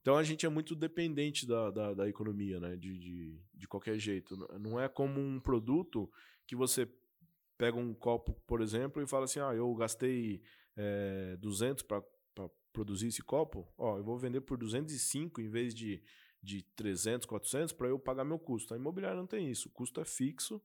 [0.00, 2.76] Então a gente é muito dependente da, da, da economia, né?
[2.76, 4.36] De, de, de qualquer jeito.
[4.58, 6.10] Não é como um produto
[6.46, 6.88] que você
[7.58, 10.42] pega um copo, por exemplo, e fala assim: ah, eu gastei
[10.76, 12.02] é, 200 para
[12.76, 16.02] produzir esse copo, ó, eu vou vender por 205 em vez de,
[16.42, 18.74] de 300, 400 para eu pagar meu custo.
[18.74, 19.68] A imobiliária não tem isso.
[19.68, 20.60] O custo é fixo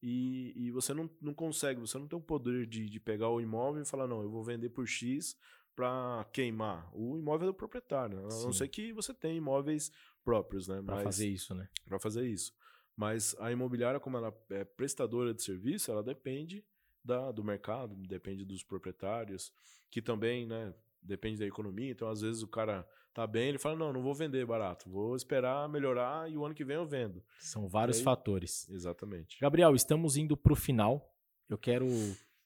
[0.00, 3.40] e, e você não, não consegue, você não tem o poder de, de pegar o
[3.40, 5.36] imóvel e falar: não, eu vou vender por X
[5.74, 6.88] para queimar.
[6.94, 8.44] O imóvel é do proprietário, a Sim.
[8.44, 9.90] não ser que você tenha imóveis
[10.24, 10.80] próprios, né?
[10.82, 11.68] Pra Mas- fazer isso, né?
[11.84, 12.54] para fazer isso.
[12.96, 16.64] Mas a imobiliária, como ela é prestadora de serviço, ela depende
[17.04, 19.52] da, do mercado, depende dos proprietários,
[19.90, 20.72] que também, né,
[21.06, 21.90] depende da economia.
[21.90, 25.16] Então, às vezes, o cara tá bem, ele fala, não, não vou vender barato, vou
[25.16, 27.24] esperar melhorar e o ano que vem eu vendo.
[27.40, 28.68] São vários aí- fatores.
[28.68, 29.38] Exatamente.
[29.40, 31.14] Gabriel, estamos indo para o final.
[31.48, 31.86] Eu quero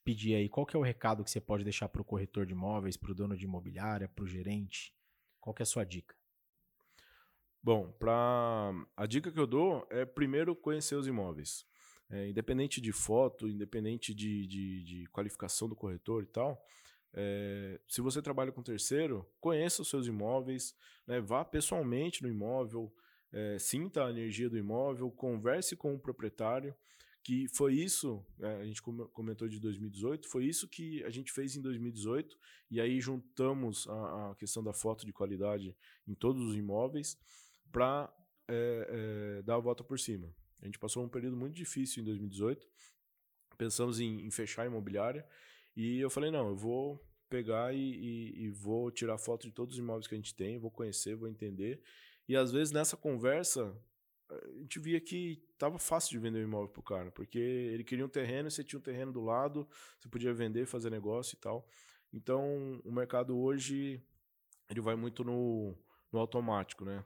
[0.05, 2.53] pedir aí qual que é o recado que você pode deixar para o corretor de
[2.53, 4.95] imóveis, para o dono de imobiliária, para o gerente.
[5.41, 6.15] Qual que é a sua dica?
[7.63, 8.73] Bom, pra...
[8.97, 11.67] a dica que eu dou é primeiro conhecer os imóveis.
[12.09, 16.61] É, independente de foto, independente de, de, de qualificação do corretor e tal,
[17.13, 20.75] é, se você trabalha com terceiro, conheça os seus imóveis,
[21.07, 22.93] né, vá pessoalmente no imóvel,
[23.33, 26.75] é, sinta a energia do imóvel, converse com o proprietário,
[27.23, 31.31] que foi isso, é, a gente come- comentou de 2018, foi isso que a gente
[31.33, 32.37] fez em 2018,
[32.71, 37.19] e aí juntamos a, a questão da foto de qualidade em todos os imóveis
[37.71, 38.13] para
[39.45, 40.29] dar a volta por cima.
[40.61, 42.67] A gente passou um período muito difícil em 2018,
[43.57, 45.25] pensamos em, em fechar a imobiliária,
[45.81, 49.75] e eu falei, não, eu vou pegar e, e- e vou tirar foto de todos
[49.77, 51.81] os imóveis que a gente tem, vou conhecer, vou entender.
[52.29, 53.77] E às vezes nessa conversa,
[54.29, 58.05] a gente via que tava fácil de vender o imóvel pro cara, porque ele queria
[58.05, 59.69] um terreno, você tinha um terreno do lado,
[59.99, 61.67] você podia vender, fazer negócio e tal.
[62.13, 64.03] Então, o mercado hoje,
[64.69, 65.77] ele vai muito no,
[66.13, 67.05] no automático, né?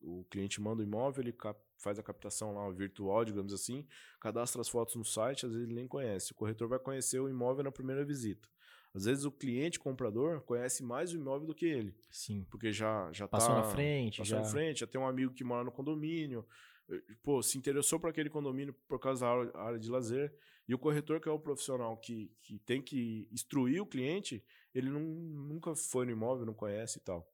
[0.00, 3.86] O cliente manda o imóvel, ele cap- faz a captação lá virtual, digamos assim,
[4.20, 6.32] cadastra as fotos no site, às vezes ele nem conhece.
[6.32, 8.48] O corretor vai conhecer o imóvel na primeira visita.
[8.94, 12.46] Às vezes o cliente comprador conhece mais o imóvel do que ele, Sim.
[12.48, 14.42] porque já já Passou tá na frente, passou já.
[14.42, 16.46] na frente, já tem um amigo que mora no condomínio,
[16.88, 20.32] eh, pô, se interessou por aquele condomínio por causa da área- área de lazer.
[20.68, 24.88] E o corretor, que é o profissional que, que tem que instruir o cliente, ele
[24.88, 27.28] não, nunca foi no imóvel, não conhece e tal.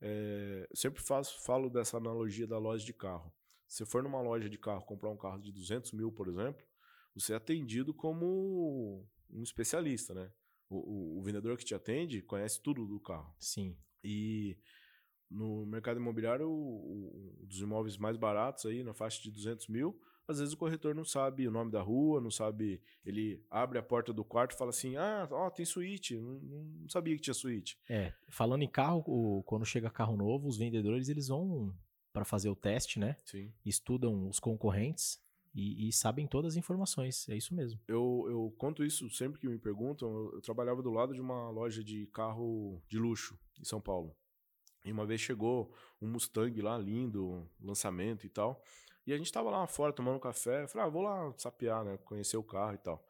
[0.00, 3.32] É, eu sempre faço, falo dessa analogia da loja de carro.
[3.66, 6.64] Se for numa loja de carro comprar um carro de 200 mil, por exemplo,
[7.14, 10.30] você é atendido como um especialista, né?
[10.68, 13.34] O, o, o, vendedor que te atende conhece tudo do carro.
[13.38, 13.76] Sim.
[14.02, 14.58] E
[15.30, 20.00] no mercado imobiliário, o, o, dos imóveis mais baratos aí, na faixa de 200 mil,
[20.28, 22.82] às vezes o corretor não sabe o nome da rua, não sabe.
[23.04, 26.16] Ele abre a porta do quarto e fala assim: ah, ó, tem suíte.
[26.16, 27.78] Não, não sabia que tinha suíte.
[27.88, 31.72] É, falando em carro, o, quando chega carro novo, os vendedores eles vão
[32.16, 33.14] para fazer o teste, né?
[33.26, 33.52] Sim.
[33.62, 35.22] Estudam os concorrentes
[35.54, 37.28] e, e, sabem todas as informações.
[37.28, 37.78] É isso mesmo.
[37.86, 40.08] Eu, eu conto isso sempre que me perguntam.
[40.08, 44.16] Eu, eu trabalhava do lado de uma loja de carro de luxo em São Paulo.
[44.82, 48.64] E uma vez chegou um Mustang lá, lindo, lançamento e tal.
[49.06, 50.62] E a gente tava lá fora tomando um café.
[50.62, 51.98] Eu falei, ah, vou lá sapear, né?
[51.98, 53.06] Conhecer o carro e tal.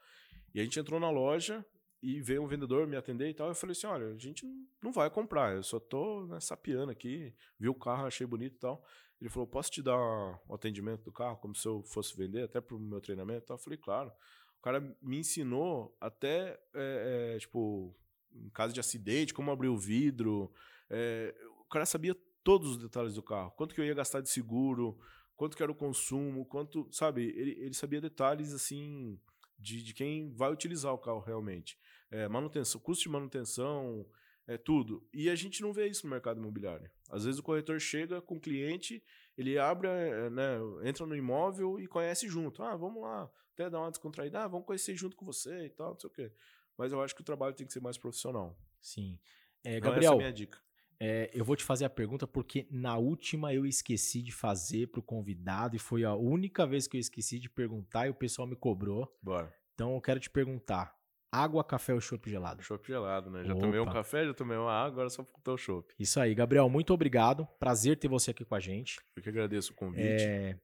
[0.52, 1.64] E a gente entrou na loja
[2.07, 3.48] e veio um vendedor me atender e tal.
[3.48, 4.46] Eu falei assim: olha, a gente
[4.80, 8.84] não vai comprar, eu só tô sapeando aqui, vi o carro, achei bonito e tal.
[9.20, 9.98] Ele falou: posso te dar
[10.46, 13.57] o atendimento do carro, como se eu fosse vender, até pro meu treinamento e tal?
[13.57, 14.12] Eu falei: claro.
[14.59, 17.94] O cara me ensinou até, é, é, tipo,
[18.32, 20.52] em caso de acidente, como abrir o vidro.
[20.88, 23.50] É, o cara sabia todos os detalhes do carro.
[23.52, 24.98] Quanto que eu ia gastar de seguro,
[25.36, 29.20] quanto que era o consumo, quanto, sabe, ele, ele sabia detalhes assim
[29.59, 31.78] de, de quem vai utilizar o carro realmente.
[32.11, 34.07] É, manutenção, custo de manutenção,
[34.46, 35.07] é tudo.
[35.12, 36.90] E a gente não vê isso no mercado imobiliário.
[37.11, 39.02] Às vezes o corretor chega com o cliente,
[39.36, 42.62] ele abre, é, né, entra no imóvel e conhece junto.
[42.62, 45.92] Ah, vamos lá, até dar uma descontraída, ah, vamos conhecer junto com você e tal,
[45.92, 46.32] não sei o quê.
[46.78, 48.57] Mas eu acho que o trabalho tem que ser mais profissional.
[48.80, 49.18] Sim.
[49.64, 50.59] É, Gabriel, essa é a minha dica.
[50.98, 55.00] É, eu vou te fazer a pergunta porque na última eu esqueci de fazer para
[55.00, 58.48] o convidado e foi a única vez que eu esqueci de perguntar e o pessoal
[58.48, 59.14] me cobrou.
[59.22, 59.54] Bora.
[59.74, 60.95] Então eu quero te perguntar:
[61.37, 62.62] água, café ou chopp gelado?
[62.62, 63.45] Chopp gelado, né?
[63.45, 63.61] Já Opa.
[63.61, 65.95] tomei um café, já tomei uma água, agora só faltou o chopp.
[65.99, 67.47] Isso aí, Gabriel, muito obrigado.
[67.59, 69.01] Prazer ter você aqui com a gente.
[69.14, 70.24] Eu que agradeço o convite.
[70.24, 70.59] É...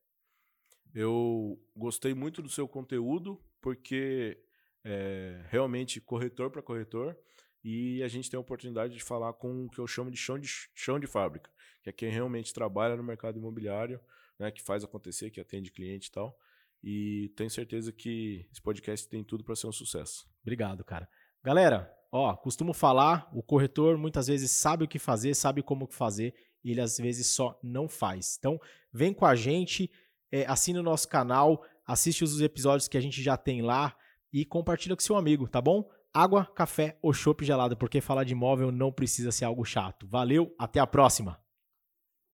[0.94, 4.38] Eu gostei muito do seu conteúdo porque
[4.84, 7.16] é, realmente corretor para corretor
[7.64, 10.38] e a gente tem a oportunidade de falar com o que eu chamo de chão
[10.38, 11.50] de, chão de fábrica,
[11.82, 14.00] que é quem realmente trabalha no mercado imobiliário,
[14.38, 16.36] né, que faz acontecer, que atende cliente e tal.
[16.82, 20.26] E tenho certeza que esse podcast tem tudo para ser um sucesso.
[20.42, 21.08] Obrigado, cara.
[21.42, 26.34] Galera, ó, costumo falar, o corretor muitas vezes sabe o que fazer, sabe como fazer,
[26.64, 28.36] e ele às vezes só não faz.
[28.38, 28.60] Então,
[28.92, 29.90] vem com a gente,
[30.30, 33.96] é, assina o nosso canal, assiste os episódios que a gente já tem lá
[34.32, 35.88] e compartilha com seu amigo, tá bom?
[36.12, 40.06] água, café ou chopp gelado, porque falar de imóvel não precisa ser algo chato.
[40.06, 41.41] Valeu, até a próxima!